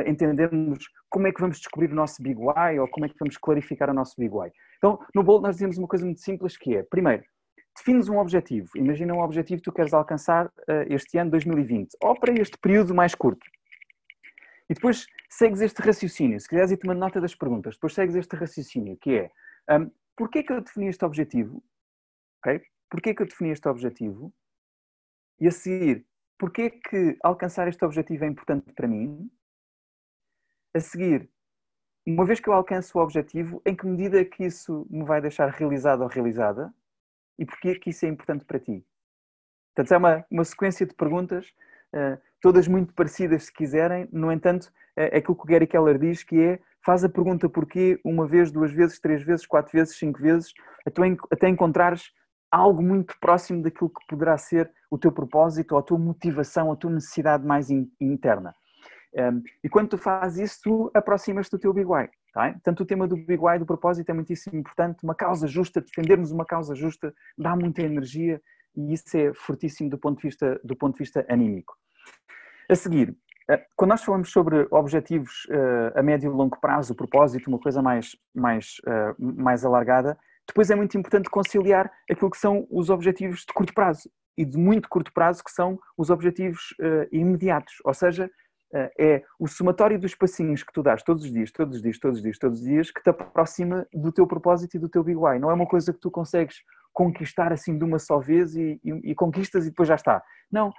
entendermos 0.06 0.78
como 1.10 1.26
é 1.26 1.32
que 1.32 1.40
vamos 1.40 1.58
descobrir 1.58 1.90
o 1.90 1.94
nosso 1.96 2.22
Big 2.22 2.38
Why 2.38 2.78
ou 2.78 2.86
como 2.86 3.04
é 3.04 3.08
que 3.08 3.16
vamos 3.18 3.36
clarificar 3.36 3.90
o 3.90 3.92
nosso 3.92 4.14
Big 4.16 4.32
Why. 4.32 4.48
Então, 4.78 5.00
no 5.12 5.24
Bold 5.24 5.42
nós 5.42 5.56
dizemos 5.56 5.76
uma 5.76 5.88
coisa 5.88 6.04
muito 6.04 6.20
simples 6.20 6.56
que 6.56 6.76
é, 6.76 6.84
primeiro, 6.84 7.24
defines 7.76 8.08
um 8.08 8.16
objetivo. 8.18 8.68
Imagina 8.76 9.12
um 9.12 9.18
objetivo 9.18 9.60
que 9.60 9.64
tu 9.64 9.72
queres 9.72 9.92
alcançar 9.92 10.48
este 10.88 11.18
ano 11.18 11.32
2020, 11.32 11.96
ou 12.00 12.14
para 12.14 12.32
este 12.32 12.56
período 12.58 12.94
mais 12.94 13.12
curto. 13.12 13.44
E 14.72 14.74
depois 14.74 15.06
segues 15.28 15.60
este 15.60 15.82
raciocínio. 15.82 16.40
Se 16.40 16.48
quiseres 16.48 16.70
ir 16.70 16.78
tomando 16.78 16.98
nota 16.98 17.20
das 17.20 17.34
perguntas, 17.34 17.74
depois 17.74 17.92
segues 17.92 18.14
este 18.14 18.34
raciocínio, 18.34 18.96
que 18.96 19.18
é 19.18 19.30
um, 19.78 19.90
porquê 20.16 20.42
que 20.42 20.50
eu 20.50 20.62
defini 20.62 20.88
este 20.88 21.04
objetivo? 21.04 21.62
Okay? 22.38 22.62
Porquê 22.88 23.14
que 23.14 23.20
eu 23.20 23.26
defini 23.26 23.50
este 23.50 23.68
objetivo? 23.68 24.32
E 25.38 25.46
a 25.46 25.50
seguir, 25.50 26.06
porquê 26.38 26.70
que 26.70 27.18
alcançar 27.22 27.68
este 27.68 27.84
objetivo 27.84 28.24
é 28.24 28.28
importante 28.28 28.72
para 28.72 28.88
mim? 28.88 29.30
A 30.74 30.80
seguir, 30.80 31.30
uma 32.06 32.24
vez 32.24 32.40
que 32.40 32.48
eu 32.48 32.54
alcanço 32.54 32.98
o 32.98 33.02
objetivo, 33.02 33.60
em 33.66 33.76
que 33.76 33.86
medida 33.86 34.18
é 34.18 34.24
que 34.24 34.42
isso 34.42 34.86
me 34.88 35.04
vai 35.04 35.20
deixar 35.20 35.50
realizado 35.50 36.00
ou 36.00 36.08
realizada? 36.08 36.72
E 37.38 37.44
porquê 37.44 37.78
que 37.78 37.90
isso 37.90 38.06
é 38.06 38.08
importante 38.08 38.46
para 38.46 38.58
ti? 38.58 38.82
Portanto, 39.74 39.92
é 39.92 39.98
uma, 39.98 40.26
uma 40.30 40.44
sequência 40.44 40.86
de 40.86 40.94
perguntas 40.94 41.52
todas 42.40 42.66
muito 42.66 42.92
parecidas 42.94 43.44
se 43.44 43.52
quiserem, 43.52 44.08
no 44.12 44.32
entanto, 44.32 44.72
é, 44.96 45.16
é 45.16 45.18
aquilo 45.18 45.36
que 45.36 45.44
o 45.44 45.46
Gary 45.46 45.66
Keller 45.66 45.98
diz 45.98 46.22
que 46.22 46.40
é 46.40 46.58
faz 46.84 47.04
a 47.04 47.08
pergunta 47.08 47.48
porquê 47.48 48.00
uma 48.04 48.26
vez, 48.26 48.50
duas 48.50 48.72
vezes, 48.72 48.98
três 48.98 49.22
vezes, 49.22 49.46
quatro 49.46 49.72
vezes, 49.72 49.96
cinco 49.96 50.20
vezes, 50.20 50.52
até 51.30 51.48
encontrares 51.48 52.10
algo 52.50 52.82
muito 52.82 53.14
próximo 53.20 53.62
daquilo 53.62 53.88
que 53.88 54.06
poderá 54.08 54.36
ser 54.36 54.70
o 54.90 54.98
teu 54.98 55.10
propósito, 55.10 55.72
ou 55.72 55.78
a 55.78 55.82
tua 55.82 55.98
motivação, 55.98 56.70
a 56.70 56.76
tua 56.76 56.90
necessidade 56.90 57.46
mais 57.46 57.70
interna. 57.70 58.54
e 59.64 59.68
quando 59.68 59.90
tu 59.90 59.98
fazes 59.98 60.50
isso, 60.50 60.60
tu 60.62 60.90
aproximas-te 60.92 61.52
do 61.52 61.58
teu 61.58 61.72
Big 61.72 61.86
Why. 61.86 62.10
Tá? 62.32 62.50
Portanto, 62.52 62.80
o 62.80 62.86
tema 62.86 63.06
do 63.06 63.16
Big 63.16 63.38
Why, 63.38 63.58
do 63.58 63.66
propósito, 63.66 64.10
é 64.10 64.12
muitíssimo 64.12 64.58
importante. 64.58 65.02
Uma 65.02 65.14
causa 65.14 65.46
justa, 65.46 65.80
defendermos 65.80 66.30
uma 66.30 66.44
causa 66.44 66.74
justa, 66.74 67.14
dá 67.38 67.54
muita 67.54 67.82
energia 67.82 68.40
e 68.76 68.92
isso 68.92 69.16
é 69.16 69.32
fortíssimo 69.34 69.90
do 69.90 69.98
ponto 69.98 70.20
de 70.20 70.28
vista, 70.28 70.60
do 70.64 70.76
ponto 70.76 70.94
de 70.94 71.00
vista 71.00 71.24
anímico. 71.28 71.76
A 72.68 72.74
seguir, 72.74 73.16
eh, 73.50 73.64
quando 73.76 73.90
nós 73.90 74.02
falamos 74.02 74.30
sobre 74.30 74.66
objetivos 74.70 75.46
eh, 75.50 75.92
a 75.94 76.02
médio 76.02 76.30
e 76.30 76.34
longo 76.34 76.58
prazo, 76.60 76.92
o 76.92 76.96
propósito, 76.96 77.48
uma 77.48 77.58
coisa 77.58 77.82
mais, 77.82 78.16
mais, 78.34 78.76
eh, 78.86 79.14
mais 79.18 79.64
alargada, 79.64 80.18
depois 80.46 80.70
é 80.70 80.74
muito 80.74 80.96
importante 80.96 81.30
conciliar 81.30 81.90
aquilo 82.10 82.30
que 82.30 82.38
são 82.38 82.66
os 82.70 82.90
objetivos 82.90 83.40
de 83.40 83.52
curto 83.52 83.74
prazo 83.74 84.10
e 84.36 84.44
de 84.44 84.56
muito 84.56 84.88
curto 84.88 85.12
prazo, 85.12 85.44
que 85.44 85.50
são 85.52 85.78
os 85.96 86.10
objetivos 86.10 86.74
imediatos. 87.12 87.74
Ou 87.84 87.94
seja, 87.94 88.28
é 88.98 89.22
o 89.38 89.46
somatório 89.46 90.00
dos 90.00 90.14
passinhos 90.14 90.64
que 90.64 90.72
tu 90.72 90.82
dás 90.82 91.02
todos 91.02 91.24
os 91.24 91.32
dias, 91.32 91.52
todos 91.52 91.76
os 91.76 91.82
dias, 91.82 91.98
todos 91.98 92.16
os 92.16 92.22
dias, 92.22 92.38
todos 92.38 92.58
os 92.58 92.64
dias, 92.64 92.90
que 92.90 93.02
te 93.02 93.10
aproxima 93.10 93.86
do 93.92 94.10
teu 94.10 94.26
propósito 94.26 94.74
e 94.74 94.80
do 94.80 94.88
teu 94.88 95.04
big 95.04 95.16
why. 95.16 95.38
Não 95.38 95.50
é 95.50 95.54
uma 95.54 95.66
coisa 95.66 95.92
que 95.92 96.00
tu 96.00 96.10
consegues 96.10 96.62
conquistar 96.92 97.52
assim 97.52 97.78
de 97.78 97.84
uma 97.84 97.98
só 97.98 98.18
vez 98.18 98.54
e, 98.54 98.80
e, 98.84 99.10
e 99.10 99.14
conquistas 99.14 99.66
e 99.66 99.70
depois 99.70 99.88
já 99.88 99.94
está. 99.94 100.22
Não 100.50 100.72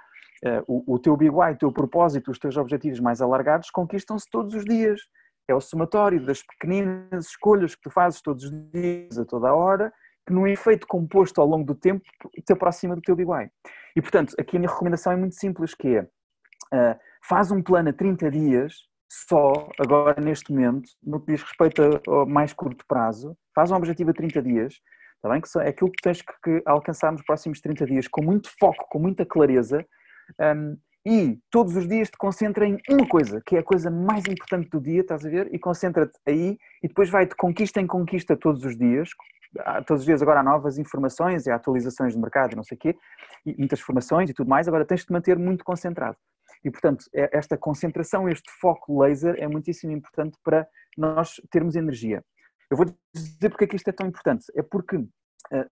eh, 0.44 0.62
o, 0.66 0.94
o 0.94 0.98
teu 0.98 1.16
big 1.16 1.30
why, 1.30 1.52
o 1.52 1.56
teu 1.56 1.72
propósito, 1.72 2.30
os 2.30 2.38
teus 2.38 2.56
objetivos 2.56 3.00
mais 3.00 3.22
alargados 3.22 3.70
conquistam-se 3.70 4.28
todos 4.30 4.54
os 4.54 4.64
dias. 4.64 5.00
É 5.48 5.54
o 5.54 5.60
somatório 5.60 6.24
das 6.24 6.42
pequeninas 6.42 7.26
escolhas 7.26 7.74
que 7.74 7.82
tu 7.82 7.90
fazes 7.90 8.20
todos 8.20 8.44
os 8.44 8.50
dias, 8.70 9.18
a 9.18 9.24
toda 9.24 9.48
a 9.48 9.54
hora, 9.54 9.92
que 10.26 10.32
num 10.32 10.46
efeito 10.46 10.86
composto 10.86 11.40
ao 11.40 11.46
longo 11.46 11.64
do 11.64 11.74
tempo 11.74 12.04
te 12.44 12.52
aproxima 12.52 12.94
do 12.94 13.02
teu 13.02 13.16
big 13.16 13.30
why. 13.30 13.50
E 13.96 14.00
portanto, 14.00 14.34
aqui 14.38 14.56
a 14.56 14.60
minha 14.60 14.70
recomendação 14.70 15.12
é 15.12 15.16
muito 15.16 15.34
simples, 15.34 15.74
que 15.74 15.96
é, 15.96 16.02
uh, 16.02 16.98
faz 17.22 17.50
um 17.50 17.62
plano 17.62 17.90
a 17.90 17.92
30 17.92 18.30
dias, 18.30 18.74
só 19.10 19.68
agora 19.78 20.20
neste 20.20 20.50
momento, 20.50 20.88
no 21.02 21.20
que 21.20 21.32
diz 21.32 21.42
respeito 21.42 21.82
a, 21.82 22.22
a 22.22 22.26
mais 22.26 22.52
curto 22.52 22.84
prazo, 22.88 23.36
faz 23.54 23.70
um 23.70 23.76
objetivo 23.76 24.10
a 24.10 24.14
30 24.14 24.42
dias, 24.42 24.74
está 25.24 25.28
bem? 25.30 25.40
Que 25.40 25.58
é 25.58 25.68
aquilo 25.68 25.90
que 25.90 26.02
tens 26.02 26.20
que, 26.20 26.62
alcançar 26.66 27.10
nos 27.10 27.22
próximos 27.22 27.60
30 27.60 27.86
dias, 27.86 28.08
com 28.08 28.22
muito 28.22 28.50
foco, 28.58 28.86
com 28.90 28.98
muita 28.98 29.24
clareza, 29.24 29.84
um, 30.38 30.76
e 31.06 31.38
todos 31.50 31.76
os 31.76 31.86
dias 31.86 32.10
te 32.10 32.16
concentra 32.16 32.66
em 32.66 32.78
uma 32.88 33.06
coisa, 33.06 33.42
que 33.44 33.56
é 33.56 33.58
a 33.58 33.62
coisa 33.62 33.90
mais 33.90 34.24
importante 34.26 34.70
do 34.70 34.80
dia, 34.80 35.00
estás 35.00 35.24
a 35.24 35.28
ver? 35.28 35.48
E 35.52 35.58
concentra-te 35.58 36.18
aí 36.26 36.56
e 36.82 36.88
depois 36.88 37.10
vai 37.10 37.26
de 37.26 37.34
conquista 37.34 37.80
em 37.80 37.86
conquista 37.86 38.36
todos 38.36 38.64
os 38.64 38.76
dias. 38.76 39.10
Todos 39.86 40.00
os 40.00 40.06
dias 40.06 40.22
agora 40.22 40.40
há 40.40 40.42
novas 40.42 40.78
informações 40.78 41.46
e 41.46 41.50
atualizações 41.50 42.14
de 42.14 42.18
mercado 42.18 42.56
não 42.56 42.64
sei 42.64 42.76
o 42.76 42.78
quê, 42.78 42.96
e 43.46 43.54
muitas 43.56 43.80
formações 43.80 44.30
e 44.30 44.34
tudo 44.34 44.48
mais, 44.48 44.66
agora 44.66 44.84
tens 44.84 45.00
de 45.00 45.06
te 45.06 45.12
manter 45.12 45.38
muito 45.38 45.62
concentrado. 45.62 46.16
E, 46.64 46.70
portanto, 46.70 47.04
é, 47.14 47.28
esta 47.36 47.56
concentração, 47.56 48.28
este 48.28 48.50
foco 48.58 49.00
laser 49.00 49.36
é 49.38 49.46
muitíssimo 49.46 49.92
importante 49.92 50.38
para 50.42 50.66
nós 50.96 51.34
termos 51.50 51.76
energia. 51.76 52.24
Eu 52.74 52.76
vou 52.76 52.86
dizer 53.14 53.50
porque 53.50 53.64
é 53.64 53.66
que 53.68 53.76
isto 53.76 53.88
é 53.88 53.92
tão 53.92 54.08
importante. 54.08 54.46
É 54.56 54.60
porque 54.60 54.96
uh, 54.96 55.08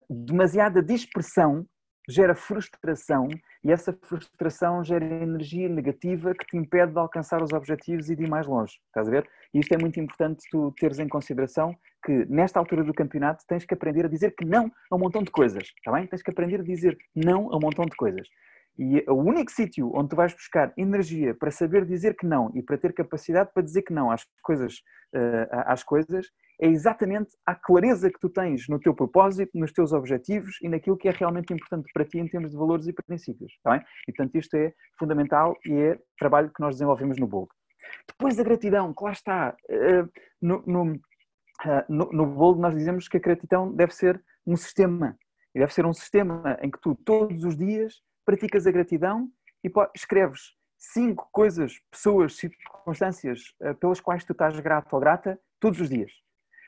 demasiada 0.09 0.81
dispersão 0.81 1.67
gera 2.09 2.33
frustração 2.33 3.29
e 3.65 3.73
essa 3.73 3.93
frustração 4.05 4.85
gera 4.85 5.05
energia 5.05 5.69
negativa 5.69 6.33
que 6.33 6.47
te 6.47 6.57
impede 6.57 6.93
de 6.93 6.99
alcançar 6.99 7.43
os 7.43 7.53
objetivos 7.53 8.09
e 8.09 8.15
de 8.15 8.23
ir 8.23 8.29
mais 8.29 8.47
longe. 8.47 8.75
Estás 8.87 9.09
a 9.09 9.11
ver? 9.11 9.29
E 9.53 9.59
isto 9.59 9.73
é 9.73 9.79
muito 9.79 9.99
importante 9.99 10.45
tu 10.49 10.73
teres 10.79 11.01
em 11.01 11.09
consideração 11.09 11.75
que 12.05 12.25
nesta 12.27 12.61
altura 12.61 12.85
do 12.85 12.95
campeonato 12.95 13.45
tens 13.49 13.65
que 13.65 13.75
aprender 13.75 14.05
a 14.05 14.09
dizer 14.09 14.37
que 14.37 14.45
não 14.45 14.71
a 14.89 14.95
um 14.95 14.99
montão 15.01 15.25
de 15.25 15.31
coisas, 15.33 15.65
está 15.65 15.91
bem? 15.91 16.07
Tens 16.07 16.23
que 16.23 16.31
aprender 16.31 16.61
a 16.61 16.65
dizer 16.65 16.97
não 17.17 17.53
a 17.53 17.57
um 17.57 17.61
montão 17.61 17.85
de 17.85 17.97
coisas. 17.97 18.29
E 18.79 19.05
o 19.09 19.15
único 19.15 19.51
sítio 19.51 19.91
onde 19.93 20.11
tu 20.11 20.17
vais 20.17 20.33
buscar 20.33 20.73
energia 20.77 21.35
para 21.35 21.51
saber 21.51 21.85
dizer 21.85 22.17
que 22.17 22.27
não 22.27 22.53
e 22.55 22.63
para 22.63 22.79
ter 22.79 22.93
capacidade 22.93 23.51
para 23.53 23.63
dizer 23.63 23.83
que 23.83 23.93
não 23.93 24.11
às 24.11 24.25
coisas, 24.43 24.75
uh, 25.15 25.49
às 25.67 25.83
coisas 25.83 26.27
é 26.63 26.69
exatamente 26.69 27.37
a 27.45 27.57
clareza 27.57 28.09
que 28.09 28.21
tu 28.21 28.31
tens 28.31 28.69
no 28.69 28.79
teu 28.79 28.95
propósito, 28.95 29.51
nos 29.53 29.73
teus 29.73 29.93
objetivos 29.93 30.59
e 30.63 30.69
naquilo 30.69 30.97
que 30.97 31.09
é 31.09 31.11
realmente 31.11 31.53
importante 31.53 31.91
para 31.93 32.05
ti 32.05 32.21
em 32.21 32.29
termos 32.29 32.53
de 32.53 32.57
valores 32.57 32.87
e 32.87 32.93
princípios. 32.93 33.53
Tá 33.65 33.73
bem? 33.73 33.81
E 34.07 34.13
portanto 34.13 34.37
isto 34.37 34.55
é 34.55 34.73
fundamental 34.97 35.57
e 35.67 35.73
é 35.73 35.99
trabalho 36.17 36.53
que 36.55 36.61
nós 36.61 36.77
desenvolvemos 36.77 37.19
no 37.19 37.27
Bold. 37.27 37.51
Depois 38.07 38.39
a 38.39 38.45
gratidão, 38.45 38.95
que 38.95 39.03
lá 39.03 39.11
está. 39.11 39.57
Eh, 39.69 40.05
no, 40.41 40.63
no, 40.65 41.01
eh, 41.67 41.85
no, 41.89 42.55
nós 42.55 42.75
dizemos 42.77 43.09
que 43.09 43.17
a 43.17 43.21
gratidão 43.21 43.75
deve 43.75 43.93
ser 43.93 44.23
um 44.47 44.57
sistema. 44.57 45.19
E 45.53 45.59
deve 45.59 45.75
ser 45.75 45.85
um 45.85 45.93
sistema 45.93 46.57
em 46.63 46.71
que 46.71 46.81
tu 46.81 46.95
todos 46.95 47.43
os 47.43 47.57
dias 47.57 48.01
praticas 48.25 48.69
a 48.69 48.71
gratidão 48.71 49.29
e 49.65 49.71
escreves 49.97 50.53
cinco 50.79 51.29
coisas, 51.33 51.81
pessoas, 51.91 52.37
circunstâncias 52.37 53.53
eh, 53.61 53.75
pelas 53.75 54.01
quais 54.01 54.25
tu 54.25 54.31
estás 54.31 54.59
grato 54.61 54.95
ou 54.95 55.01
grata 55.01 55.41
todos 55.59 55.81
os 55.81 55.91
dias. 55.91 56.22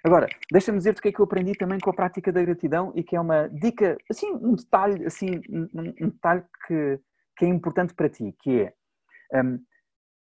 Agora, 0.04 0.28
deixa-me 0.52 0.76
dizer-te 0.76 0.98
o 0.98 1.02
que 1.02 1.08
é 1.08 1.12
que 1.12 1.18
eu 1.18 1.24
aprendi 1.24 1.54
também 1.54 1.78
com 1.80 1.88
a 1.88 1.94
prática 1.94 2.30
da 2.30 2.42
gratidão 2.42 2.92
e 2.94 3.02
que 3.02 3.16
é 3.16 3.20
uma 3.20 3.48
dica, 3.48 3.96
assim, 4.10 4.32
um 4.34 4.54
detalhe, 4.54 5.06
assim, 5.06 5.40
um, 5.48 6.08
detalhe 6.10 6.44
que, 6.66 7.00
que 7.38 7.44
é 7.46 7.48
importante 7.48 7.94
para 7.94 8.10
ti, 8.10 8.34
que 8.42 8.70
é, 9.32 9.42
um, 9.42 9.58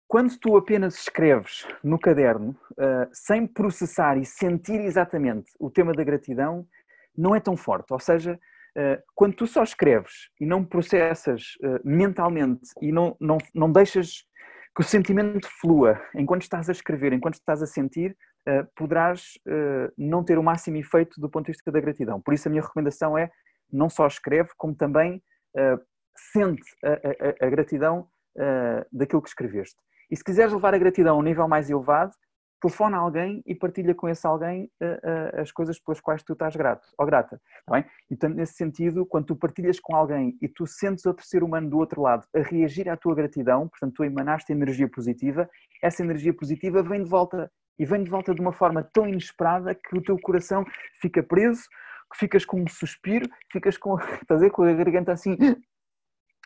quando 0.09 0.37
tu 0.41 0.57
apenas 0.57 0.97
escreves 0.97 1.65
no 1.85 1.97
caderno, 2.01 2.51
uh, 2.73 3.09
sem 3.13 3.47
processar 3.47 4.19
e 4.19 4.25
sentir 4.25 4.81
exatamente 4.81 5.53
o 5.61 5.71
tema 5.71 5.93
da 5.93 6.03
gratidão, 6.03 6.67
não 7.17 7.33
é 7.33 7.39
tão 7.39 7.57
forte. 7.57 7.93
Ou 7.93 8.01
seja, 8.01 8.35
uh, 8.77 9.03
quando 9.15 9.37
tu 9.37 9.47
só 9.47 9.63
escreves 9.63 10.31
e 10.41 10.45
não 10.45 10.65
processas 10.65 11.55
uh, 11.63 11.79
mentalmente 11.85 12.71
e 12.83 12.91
não, 12.91 13.17
não, 13.21 13.39
não 13.55 13.71
deixas 13.71 14.25
que 14.75 14.81
o 14.81 14.85
sentimento 14.85 15.49
flua 15.61 16.01
enquanto 16.13 16.43
estás 16.43 16.69
a 16.69 16.73
escrever, 16.73 17.13
enquanto 17.13 17.35
estás 17.35 17.63
a 17.63 17.67
sentir, 17.67 18.17
poderás 18.75 19.39
uh, 19.47 19.93
não 19.97 20.25
ter 20.25 20.39
o 20.39 20.43
máximo 20.43 20.77
efeito 20.77 21.21
do 21.21 21.29
ponto 21.29 21.47
de 21.47 21.53
vista 21.53 21.71
da 21.71 21.81
gratidão. 21.81 22.21
Por 22.21 22.35
isso, 22.35 22.49
a 22.49 22.51
minha 22.51 22.63
recomendação 22.63 23.17
é 23.17 23.31
não 23.73 23.89
só 23.89 24.07
escreve, 24.07 24.51
como 24.57 24.75
também 24.75 25.23
uh, 25.57 25.81
sente 26.33 26.63
a, 26.85 27.45
a, 27.45 27.47
a 27.47 27.51
gratidão 27.51 28.09
daquilo 28.93 29.21
que 29.21 29.29
escreveste. 29.29 29.77
E 30.11 30.17
se 30.17 30.23
quiseres 30.23 30.53
levar 30.53 30.73
a 30.73 30.79
gratidão 30.79 31.17
a 31.17 31.19
um 31.19 31.23
nível 31.23 31.47
mais 31.49 31.69
elevado, 31.69 32.13
telefona 32.63 32.97
a 32.97 33.01
alguém 33.01 33.43
e 33.45 33.55
partilha 33.55 33.95
com 33.95 34.09
esse 34.09 34.25
alguém 34.27 34.71
as 35.35 35.51
coisas 35.51 35.81
pelas 35.81 36.01
quais 36.01 36.23
tu 36.23 36.33
estás 36.33 36.55
grato 36.55 36.87
ou 36.97 37.05
grata. 37.05 37.41
Tá 37.67 37.75
bem? 37.75 37.85
Então, 38.09 38.31
nesse 38.31 38.55
sentido, 38.55 39.05
quando 39.05 39.27
tu 39.27 39.37
partilhas 39.37 39.81
com 39.81 39.97
alguém 39.97 40.39
e 40.41 40.49
tu 40.49 40.65
sentes 40.65 41.05
outro 41.07 41.27
ser 41.27 41.43
humano 41.43 41.69
do 41.69 41.77
outro 41.77 42.03
lado 42.03 42.25
a 42.35 42.41
reagir 42.41 42.89
à 42.89 42.97
tua 42.97 43.17
gratidão, 43.17 43.69
portanto, 43.69 43.95
tu 43.97 44.05
emanaste 44.05 44.53
energia 44.53 44.89
positiva, 44.89 45.49
essa 45.83 46.03
energia 46.03 46.33
positiva 46.33 46.83
vem 46.83 47.03
de 47.03 47.11
volta 47.11 47.51
e 47.79 47.85
vem 47.85 48.05
de 48.05 48.11
volta 48.11 48.35
de 48.35 48.41
uma 48.41 48.53
forma 48.53 48.83
tão 48.83 49.09
inesperada 49.09 49.75
que 49.75 49.97
o 49.97 50.03
teu 50.03 50.19
coração 50.19 50.65
fica 51.01 51.23
preso, 51.23 51.63
que 52.13 52.19
ficas 52.19 52.45
com 52.45 52.61
um 52.61 52.69
suspiro, 52.69 53.29
ficas 53.51 53.79
com, 53.79 53.97
ver, 54.39 54.51
com 54.51 54.63
a 54.63 54.73
garganta 54.73 55.13
assim 55.13 55.37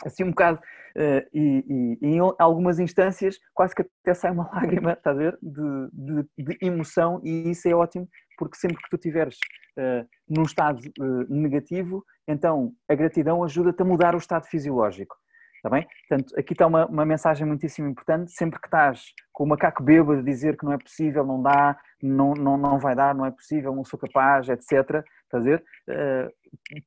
assim 0.05 0.25
um 0.25 0.31
bocado, 0.31 0.59
uh, 0.59 1.29
e, 1.33 1.99
e, 2.03 2.07
em 2.07 2.19
algumas 2.39 2.79
instâncias 2.79 3.39
quase 3.53 3.75
que 3.75 3.83
até 3.83 4.15
sai 4.15 4.33
uma 4.33 4.51
lágrima, 4.53 4.93
estás 4.93 5.17
a 5.17 5.19
ver, 5.19 5.39
de, 5.41 5.89
de, 5.93 6.27
de, 6.37 6.59
emoção 6.61 7.21
e 7.23 7.51
isso 7.51 7.69
é 7.69 7.75
ótimo 7.75 8.09
porque 8.37 8.57
sempre 8.57 8.79
que 8.83 8.91
tu 8.91 8.97
estiveres 8.97 9.37
uh, 9.79 10.07
num 10.29 10.43
estado 10.43 10.81
uh, 10.99 11.33
negativo, 11.33 12.05
então 12.27 12.73
a 12.89 12.95
gratidão 12.95 13.45
ajuda-te 13.45 13.83
a 13.83 13.85
mudar 13.85 14.15
o 14.15 14.19
estado 14.19 14.47
fisiológico. 14.47 15.17
Está 15.65 15.71
bem? 15.71 15.89
Portanto, 16.07 16.39
aqui 16.39 16.53
está 16.53 16.67
uma, 16.67 16.85
uma 16.85 17.07
mensagem 17.07 17.47
muitíssimo 17.47 17.89
importante. 17.89 18.31
Sempre 18.33 18.61
que 18.61 18.67
estás 18.67 19.03
com 19.33 19.45
o 19.45 19.47
macaco 19.47 19.83
bêbado 19.83 20.21
a 20.21 20.23
dizer 20.23 20.59
que 20.59 20.65
não 20.65 20.75
é 20.75 20.77
possível, 20.77 21.25
não 21.25 21.43
dá, 21.43 21.81
não, 22.03 22.35
não, 22.35 22.59
não 22.59 22.79
vai 22.79 22.95
dar, 22.95 23.15
não 23.15 23.25
é 23.25 23.31
possível, 23.31 23.75
não 23.75 23.83
sou 23.83 23.99
capaz, 23.99 24.47
etc. 24.51 25.03
Ver? 25.33 25.65
Uh, 25.89 26.31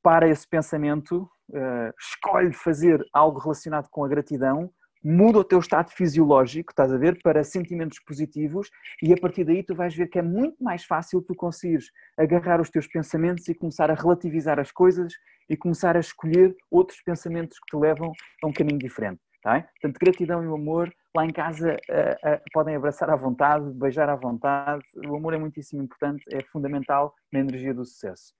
para 0.00 0.28
esse 0.28 0.46
pensamento, 0.48 1.28
uh, 1.50 1.92
escolhe 1.98 2.52
fazer 2.52 3.04
algo 3.12 3.40
relacionado 3.40 3.88
com 3.90 4.04
a 4.04 4.08
gratidão, 4.08 4.70
muda 5.08 5.38
o 5.38 5.44
teu 5.44 5.58
estado 5.58 5.90
fisiológico, 5.90 6.70
estás 6.70 6.92
a 6.92 6.98
ver, 6.98 7.18
para 7.22 7.42
sentimentos 7.42 7.98
positivos 8.00 8.68
e 9.02 9.10
a 9.10 9.16
partir 9.16 9.42
daí 9.42 9.62
tu 9.62 9.74
vais 9.74 9.94
ver 9.94 10.08
que 10.08 10.18
é 10.18 10.22
muito 10.22 10.62
mais 10.62 10.84
fácil 10.84 11.22
tu 11.22 11.34
conseguires 11.34 11.86
agarrar 12.18 12.60
os 12.60 12.68
teus 12.68 12.86
pensamentos 12.86 13.48
e 13.48 13.54
começar 13.54 13.90
a 13.90 13.94
relativizar 13.94 14.60
as 14.60 14.70
coisas 14.70 15.14
e 15.48 15.56
começar 15.56 15.96
a 15.96 16.00
escolher 16.00 16.54
outros 16.70 17.00
pensamentos 17.00 17.58
que 17.58 17.74
te 17.74 17.80
levam 17.80 18.12
a 18.42 18.46
um 18.46 18.52
caminho 18.52 18.78
diferente. 18.78 19.18
Tá 19.42 19.62
Portanto, 19.80 19.98
gratidão 19.98 20.44
e 20.44 20.46
o 20.46 20.54
amor, 20.54 20.92
lá 21.16 21.24
em 21.24 21.32
casa 21.32 21.72
uh, 21.72 22.34
uh, 22.34 22.40
podem 22.52 22.76
abraçar 22.76 23.08
à 23.08 23.16
vontade, 23.16 23.64
beijar 23.72 24.10
à 24.10 24.16
vontade. 24.16 24.84
O 25.06 25.16
amor 25.16 25.32
é 25.32 25.38
muitíssimo 25.38 25.82
importante, 25.82 26.22
é 26.30 26.42
fundamental 26.52 27.14
na 27.32 27.40
energia 27.40 27.72
do 27.72 27.84
sucesso. 27.84 28.34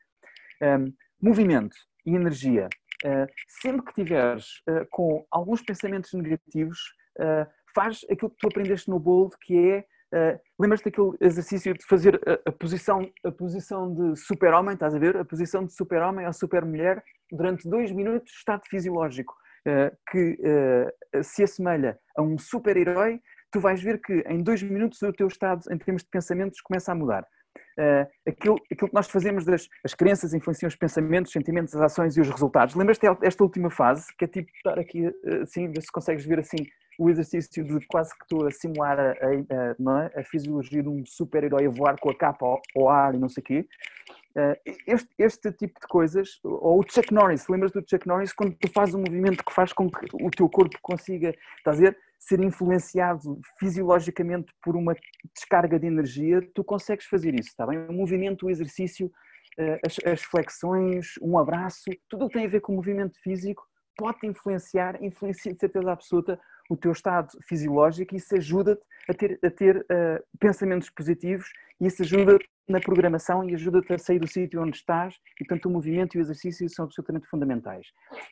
Um, 0.61 0.93
movimento 1.23 1.77
e 2.05 2.15
energia. 2.15 2.69
Uh, 3.05 3.27
sempre 3.47 3.85
que 3.87 3.95
tiveres 3.95 4.45
com 4.91 5.25
alguns 5.31 5.63
pensamentos 5.63 6.13
negativos, 6.13 6.79
faz 7.75 8.01
aquilo 8.11 8.31
que 8.31 8.39
tu 8.39 8.49
aprendeste 8.49 8.89
no 8.89 8.99
Bold, 8.99 9.35
que 9.41 9.57
é 9.57 9.85
Uh, 10.09 10.41
Lembras-te 10.59 10.87
daquele 10.87 11.13
exercício 11.21 11.75
de 11.75 11.85
fazer 11.85 12.19
a, 12.27 12.49
a 12.49 12.53
posição, 12.53 13.11
a 13.23 13.31
posição 13.31 13.95
de 13.95 14.17
super-homem, 14.17 14.73
estás 14.73 14.95
a 14.95 14.99
ver? 14.99 15.17
A 15.19 15.25
posição 15.25 15.65
de 15.65 15.73
super-homem 15.75 16.27
ou 16.27 16.33
super-mulher 16.33 17.03
durante 17.31 17.69
dois 17.69 17.93
minutos, 17.93 18.33
estado 18.33 18.63
fisiológico, 18.69 19.35
uh, 19.67 19.95
que 20.11 20.39
uh, 20.41 21.23
se 21.23 21.43
assemelha 21.43 21.99
a 22.17 22.23
um 22.23 22.39
super-herói, 22.39 23.21
tu 23.53 23.61
vais 23.61 23.83
ver 23.83 24.01
que 24.01 24.25
em 24.27 24.43
dois 24.43 24.63
minutos 24.63 25.03
o 25.03 25.13
teu 25.13 25.29
estado, 25.29 25.63
em 25.71 25.77
termos 25.77 26.03
de 26.03 26.09
pensamentos, 26.09 26.61
começa 26.63 26.91
a 26.91 26.95
mudar. 26.95 27.27
Uh, 27.79 28.05
aquilo, 28.27 28.57
aquilo 28.73 28.89
que 28.89 28.95
nós 28.95 29.09
fazemos 29.09 29.45
das 29.45 29.69
as 29.85 29.95
crenças 29.95 30.35
influenciam 30.35 30.67
os 30.67 30.75
pensamentos, 30.75 31.31
os 31.31 31.33
sentimentos, 31.33 31.77
as 31.77 31.83
ações 31.83 32.17
e 32.17 32.21
os 32.21 32.29
resultados. 32.29 32.75
Lembras-te 32.75 33.07
desta 33.21 33.45
última 33.45 33.71
fase, 33.71 34.07
que 34.17 34.25
é 34.25 34.29
tipo 34.29 34.51
estar 34.57 34.79
aqui 34.79 35.07
assim, 35.43 35.71
ver 35.71 35.83
se 35.83 35.93
consegues 35.93 36.27
ver 36.27 36.41
assim 36.41 36.67
o 36.99 37.09
exercício 37.09 37.65
de 37.65 37.87
quase 37.87 38.11
que 38.11 38.25
estou 38.25 38.49
a 38.49 38.51
simular 38.51 38.99
a, 38.99 39.13
a, 39.13 40.17
a, 40.17 40.21
a 40.21 40.25
fisiologia 40.25 40.83
de 40.83 40.89
um 40.89 41.07
super-herói 41.07 41.67
a 41.67 41.71
voar 41.71 41.97
com 42.01 42.11
a 42.11 42.15
capa 42.15 42.45
ao, 42.45 42.61
ao, 42.77 42.89
ar 42.89 43.15
e 43.15 43.19
não 43.19 43.29
sei 43.29 43.41
o 43.41 43.45
quê. 43.45 43.69
Uh, 44.39 44.55
este, 44.87 45.09
este 45.19 45.51
tipo 45.51 45.81
de 45.81 45.87
coisas, 45.89 46.39
ou 46.45 46.79
o 46.79 46.85
Chuck 46.89 47.13
Norris, 47.13 47.49
lembras 47.49 47.73
do 47.73 47.83
Chuck 47.85 48.07
Norris, 48.07 48.33
quando 48.33 48.55
tu 48.55 48.71
fazes 48.71 48.95
um 48.95 48.99
movimento 48.99 49.45
que 49.45 49.53
faz 49.53 49.73
com 49.73 49.91
que 49.91 50.07
o 50.15 50.31
teu 50.31 50.49
corpo 50.49 50.79
consiga, 50.81 51.35
estás 51.57 51.83
a 51.83 51.93
ser 52.21 52.41
influenciado 52.41 53.41
fisiologicamente 53.59 54.53
por 54.63 54.77
uma 54.77 54.95
descarga 55.35 55.77
de 55.77 55.89
energia, 55.89 56.41
tu 56.55 56.63
consegues 56.63 57.07
fazer 57.07 57.35
isso, 57.35 57.49
está 57.49 57.67
bem? 57.67 57.79
O 57.89 57.93
movimento, 57.93 58.47
o 58.47 58.51
exercício, 58.51 59.07
uh, 59.59 59.79
as, 59.85 59.97
as 60.07 60.23
flexões, 60.23 61.15
um 61.21 61.37
abraço, 61.37 61.91
tudo 62.09 62.27
o 62.27 62.29
que 62.29 62.35
tem 62.35 62.47
a 62.47 62.51
ver 62.51 62.61
com 62.61 62.75
o 62.75 62.77
movimento 62.77 63.21
físico 63.21 63.67
pode 63.97 64.25
influenciar, 64.25 65.03
influencia 65.03 65.53
de 65.53 65.59
certeza 65.59 65.91
absoluta 65.91 66.39
o 66.71 66.77
teu 66.77 66.93
estado 66.93 67.31
fisiológico 67.49 68.15
e 68.15 68.19
isso 68.19 68.37
ajuda-te 68.37 68.83
a 69.09 69.15
ter, 69.15 69.41
a 69.43 69.51
ter 69.51 69.79
uh, 69.79 70.23
pensamentos 70.39 70.91
positivos 70.91 71.49
e 71.81 71.87
isso 71.87 72.03
ajuda 72.03 72.39
na 72.69 72.81
programação 72.81 73.49
e 73.49 73.55
ajuda-te 73.55 73.95
a 73.95 73.99
sair 73.99 74.19
do 74.19 74.29
sítio 74.29 74.63
onde 74.63 74.77
estás 74.77 75.15
e, 75.41 75.45
portanto, 75.45 75.67
o 75.67 75.71
movimento 75.71 76.15
e 76.15 76.19
o 76.19 76.21
exercício 76.21 76.69
são 76.69 76.85
absolutamente 76.85 77.27
fundamentais. 77.27 77.87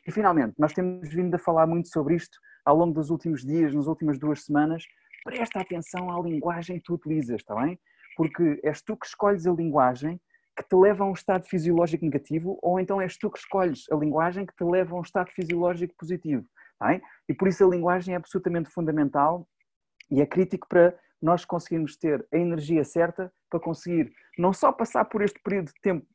E, 0.05 0.11
finalmente, 0.11 0.53
nós 0.59 0.73
temos 0.73 1.11
vindo 1.11 1.33
a 1.33 1.39
falar 1.39 1.65
muito 1.65 1.89
sobre 1.89 2.15
isto 2.15 2.37
ao 2.63 2.75
longo 2.75 2.93
dos 2.93 3.09
últimos 3.09 3.43
dias, 3.43 3.73
nas 3.73 3.87
últimas 3.87 4.19
duas 4.19 4.45
semanas. 4.45 4.83
Presta 5.23 5.59
atenção 5.59 6.11
à 6.11 6.21
linguagem 6.21 6.77
que 6.77 6.83
tu 6.83 6.93
utilizas, 6.93 7.37
está 7.37 7.55
bem? 7.55 7.79
Porque 8.15 8.59
és 8.63 8.81
tu 8.81 8.95
que 8.95 9.07
escolhes 9.07 9.47
a 9.47 9.51
linguagem 9.51 10.19
que 10.55 10.63
te 10.67 10.75
leva 10.75 11.03
a 11.03 11.07
um 11.07 11.13
estado 11.13 11.45
fisiológico 11.47 12.03
negativo 12.03 12.57
ou 12.63 12.79
então 12.79 12.99
és 12.99 13.15
tu 13.17 13.29
que 13.29 13.37
escolhes 13.37 13.85
a 13.91 13.95
linguagem 13.95 14.45
que 14.45 14.55
te 14.55 14.63
leva 14.63 14.95
a 14.95 14.99
um 14.99 15.01
estado 15.01 15.29
fisiológico 15.31 15.93
positivo. 15.97 16.45
Bem? 16.81 17.01
E 17.27 17.33
por 17.33 17.47
isso 17.47 17.63
a 17.63 17.69
linguagem 17.69 18.13
é 18.13 18.17
absolutamente 18.17 18.69
fundamental 18.69 19.47
e 20.11 20.21
é 20.21 20.25
crítico 20.25 20.67
para 20.67 20.97
nós 21.21 21.45
conseguirmos 21.45 21.97
ter 21.97 22.25
a 22.31 22.37
energia 22.37 22.83
certa 22.83 23.31
para 23.49 23.59
conseguir 23.59 24.11
não 24.37 24.53
só 24.53 24.71
passar 24.71 25.05
por 25.05 25.21
este 25.21 25.39
período 25.39 25.67
de 25.67 25.81
tempo 25.81 26.05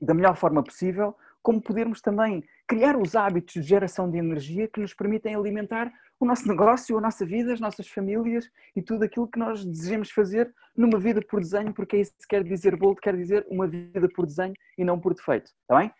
da 0.00 0.14
melhor 0.14 0.36
forma 0.36 0.62
possível, 0.62 1.16
como 1.42 1.62
podermos 1.62 2.00
também 2.00 2.44
criar 2.66 2.96
os 2.96 3.16
hábitos 3.16 3.54
de 3.54 3.62
geração 3.62 4.10
de 4.10 4.18
energia 4.18 4.68
que 4.68 4.80
nos 4.80 4.92
permitem 4.92 5.34
alimentar 5.34 5.90
o 6.20 6.26
nosso 6.26 6.46
negócio, 6.48 6.98
a 6.98 7.00
nossa 7.00 7.24
vida, 7.24 7.52
as 7.52 7.60
nossas 7.60 7.88
famílias 7.88 8.50
e 8.76 8.82
tudo 8.82 9.04
aquilo 9.04 9.28
que 9.28 9.38
nós 9.38 9.64
desejamos 9.64 10.10
fazer 10.10 10.52
numa 10.76 10.98
vida 10.98 11.20
por 11.22 11.40
desenho, 11.40 11.72
porque 11.72 11.96
é 11.96 12.00
isso 12.00 12.12
que 12.20 12.28
quer 12.28 12.44
dizer 12.44 12.76
Bold, 12.76 13.00
quer 13.00 13.16
dizer 13.16 13.46
uma 13.48 13.66
vida 13.66 14.08
por 14.14 14.26
desenho 14.26 14.54
e 14.76 14.84
não 14.84 15.00
por 15.00 15.14
defeito, 15.14 15.50
está 15.62 15.78
bem? 15.78 15.90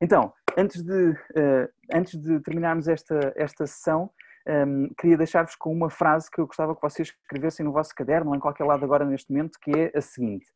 Então, 0.00 0.32
antes 0.56 0.82
de, 0.82 1.10
uh, 1.10 1.68
antes 1.92 2.20
de 2.20 2.40
terminarmos 2.40 2.88
esta, 2.88 3.32
esta 3.36 3.66
sessão, 3.66 4.10
um, 4.48 4.88
queria 4.98 5.16
deixar-vos 5.18 5.54
com 5.54 5.70
uma 5.70 5.90
frase 5.90 6.30
que 6.30 6.40
eu 6.40 6.46
gostava 6.46 6.74
que 6.74 6.80
vocês 6.80 7.08
escrevessem 7.08 7.66
no 7.66 7.72
vosso 7.72 7.94
caderno, 7.94 8.34
em 8.34 8.40
qualquer 8.40 8.64
lado 8.64 8.82
agora 8.82 9.04
neste 9.04 9.30
momento, 9.30 9.58
que 9.60 9.70
é 9.70 9.92
a 9.94 10.00
seguinte. 10.00 10.46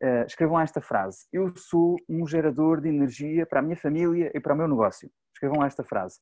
Uh, 0.00 0.24
escrevam 0.26 0.56
lá 0.56 0.62
esta 0.62 0.80
frase. 0.80 1.26
Eu 1.32 1.52
sou 1.56 1.96
um 2.08 2.24
gerador 2.24 2.80
de 2.80 2.88
energia 2.88 3.44
para 3.44 3.58
a 3.58 3.62
minha 3.62 3.76
família 3.76 4.30
e 4.32 4.38
para 4.38 4.54
o 4.54 4.56
meu 4.56 4.68
negócio. 4.68 5.10
Escrevam 5.34 5.58
lá 5.58 5.66
esta 5.66 5.82
frase. 5.82 6.20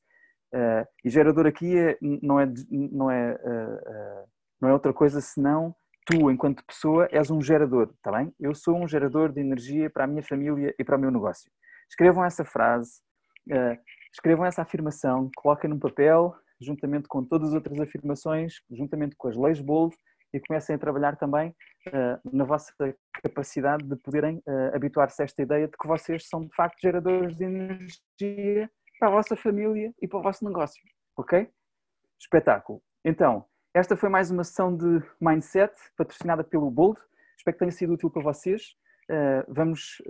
Uh, 0.51 0.87
e 1.05 1.09
gerador 1.09 1.45
aqui 1.45 1.77
é, 1.77 1.97
não, 2.01 2.39
é, 2.39 2.51
não, 2.71 3.11
é, 3.11 3.33
uh, 3.35 4.27
não 4.59 4.69
é 4.69 4.73
outra 4.73 4.91
coisa 4.91 5.21
senão 5.21 5.75
tu, 6.05 6.31
enquanto 6.31 6.65
pessoa, 6.65 7.07
és 7.11 7.29
um 7.29 7.41
gerador, 7.41 7.91
está 7.93 8.11
bem? 8.11 8.33
Eu 8.39 8.55
sou 8.55 8.75
um 8.75 8.87
gerador 8.87 9.31
de 9.31 9.41
energia 9.41 9.89
para 9.89 10.05
a 10.05 10.07
minha 10.07 10.23
família 10.23 10.73
e 10.79 10.83
para 10.83 10.97
o 10.97 10.99
meu 10.99 11.11
negócio. 11.11 11.51
Escrevam 11.89 12.23
essa 12.23 12.45
frase, 12.45 13.01
escrevam 14.13 14.45
essa 14.45 14.61
afirmação, 14.61 15.29
coloquem 15.35 15.69
num 15.69 15.79
papel, 15.79 16.33
juntamente 16.59 17.07
com 17.07 17.23
todas 17.23 17.49
as 17.49 17.55
outras 17.55 17.79
afirmações, 17.79 18.61
juntamente 18.71 19.15
com 19.15 19.27
as 19.27 19.35
leis 19.35 19.61
Bold, 19.61 19.95
e 20.33 20.39
comecem 20.39 20.75
a 20.75 20.79
trabalhar 20.79 21.15
também 21.15 21.49
uh, 21.87 22.35
na 22.35 22.43
vossa 22.43 22.73
capacidade 23.23 23.83
de 23.83 23.95
poderem 23.95 24.37
uh, 24.37 24.75
habituar-se 24.75 25.21
a 25.21 25.25
esta 25.25 25.41
ideia 25.41 25.67
de 25.67 25.77
que 25.77 25.87
vocês 25.87 26.27
são 26.27 26.45
de 26.45 26.53
facto 26.53 26.79
geradores 26.81 27.35
de 27.35 27.45
energia 27.45 28.69
para 28.99 29.07
a 29.07 29.11
vossa 29.11 29.35
família 29.35 29.93
e 30.01 30.07
para 30.07 30.19
o 30.19 30.21
vosso 30.21 30.43
negócio, 30.43 30.81
ok? 31.15 31.49
Espetáculo. 32.19 32.81
Então, 33.05 33.45
esta 33.73 33.95
foi 33.95 34.09
mais 34.09 34.31
uma 34.31 34.43
sessão 34.43 34.75
de 34.75 35.01
Mindset, 35.21 35.73
patrocinada 35.95 36.43
pelo 36.43 36.69
Bold. 36.69 36.99
Espero 37.37 37.55
que 37.55 37.59
tenha 37.59 37.71
sido 37.71 37.93
útil 37.93 38.09
para 38.09 38.23
vocês. 38.23 38.75
Uh, 39.09 39.45
vamos 39.47 40.01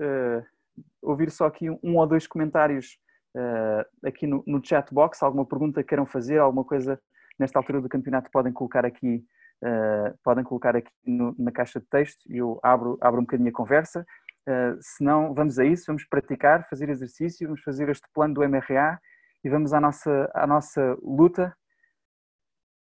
ouvir 1.01 1.29
só 1.31 1.45
aqui 1.45 1.69
um 1.69 1.97
ou 1.97 2.07
dois 2.07 2.25
comentários 2.25 2.97
uh, 3.35 4.07
aqui 4.07 4.27
no, 4.27 4.43
no 4.45 4.63
chat 4.63 4.93
box, 4.93 5.21
alguma 5.23 5.45
pergunta 5.45 5.81
que 5.81 5.89
queiram 5.89 6.05
fazer, 6.05 6.39
alguma 6.39 6.63
coisa 6.63 6.99
nesta 7.39 7.59
altura 7.59 7.81
do 7.81 7.89
campeonato 7.89 8.31
podem 8.31 8.51
colocar 8.53 8.85
aqui, 8.85 9.23
uh, 9.63 10.17
podem 10.23 10.43
colocar 10.43 10.75
aqui 10.75 10.91
no, 11.05 11.35
na 11.37 11.51
caixa 11.51 11.79
de 11.79 11.87
texto 11.87 12.21
e 12.29 12.37
eu 12.37 12.59
abro, 12.63 12.97
abro 13.01 13.19
um 13.19 13.23
bocadinho 13.23 13.49
a 13.49 13.53
conversa. 13.53 14.05
Uh, 14.47 14.77
se 14.79 15.03
não, 15.03 15.33
vamos 15.33 15.59
a 15.59 15.65
isso, 15.65 15.85
vamos 15.87 16.05
praticar, 16.05 16.67
fazer 16.69 16.89
exercício, 16.89 17.47
vamos 17.47 17.61
fazer 17.61 17.89
este 17.89 18.07
plano 18.13 18.33
do 18.33 18.47
MRA 18.47 18.99
e 19.43 19.49
vamos 19.49 19.73
à 19.73 19.79
nossa, 19.79 20.31
à 20.33 20.47
nossa 20.47 20.97
luta 21.01 21.55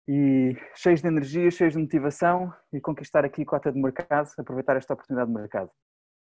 e 0.07 0.57
cheios 0.75 1.01
de 1.01 1.07
energia, 1.07 1.51
cheios 1.51 1.73
de 1.73 1.79
motivação 1.79 2.51
e 2.73 2.81
conquistar 2.81 3.23
aqui 3.23 3.45
cota 3.45 3.71
de 3.71 3.79
mercado, 3.79 4.27
aproveitar 4.39 4.75
esta 4.75 4.93
oportunidade 4.93 5.31
de 5.31 5.37
mercado. 5.37 5.69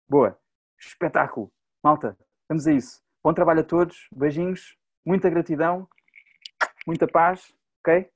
Boa! 0.09 0.38
Espetáculo. 0.78 1.50
Malta, 1.83 2.16
vamos 2.48 2.66
a 2.68 2.72
isso. 2.72 3.04
Bom 3.24 3.32
trabalho 3.32 3.60
a 3.60 3.64
todos, 3.64 4.06
beijinhos, 4.14 4.76
muita 5.02 5.30
gratidão, 5.30 5.88
muita 6.87 7.08
paz, 7.08 7.54
ok? 7.80 8.06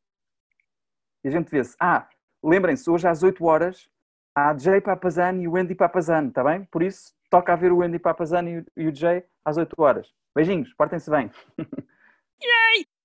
E 1.24 1.28
a 1.28 1.30
gente 1.30 1.50
vê-se. 1.50 1.74
Ah, 1.80 2.06
lembrem-se, 2.44 2.90
hoje 2.90 3.08
às 3.08 3.22
8 3.22 3.42
horas 3.42 3.88
há 4.34 4.54
Jay 4.58 4.82
Papazani 4.82 5.44
e 5.44 5.48
o 5.48 5.56
Andy 5.56 5.74
Papazani, 5.74 6.28
está 6.28 6.44
bem? 6.44 6.66
Por 6.66 6.82
isso, 6.82 7.14
toca 7.30 7.54
a 7.54 7.56
ver 7.56 7.72
o 7.72 7.80
Andy 7.80 7.98
Papazani 7.98 8.62
e 8.76 8.86
o 8.86 8.94
Jay 8.94 9.24
às 9.42 9.56
8 9.56 9.80
horas. 9.80 10.12
Beijinhos, 10.34 10.74
portem-se 10.74 11.10
bem. 11.10 11.30
Yay! 12.44 12.87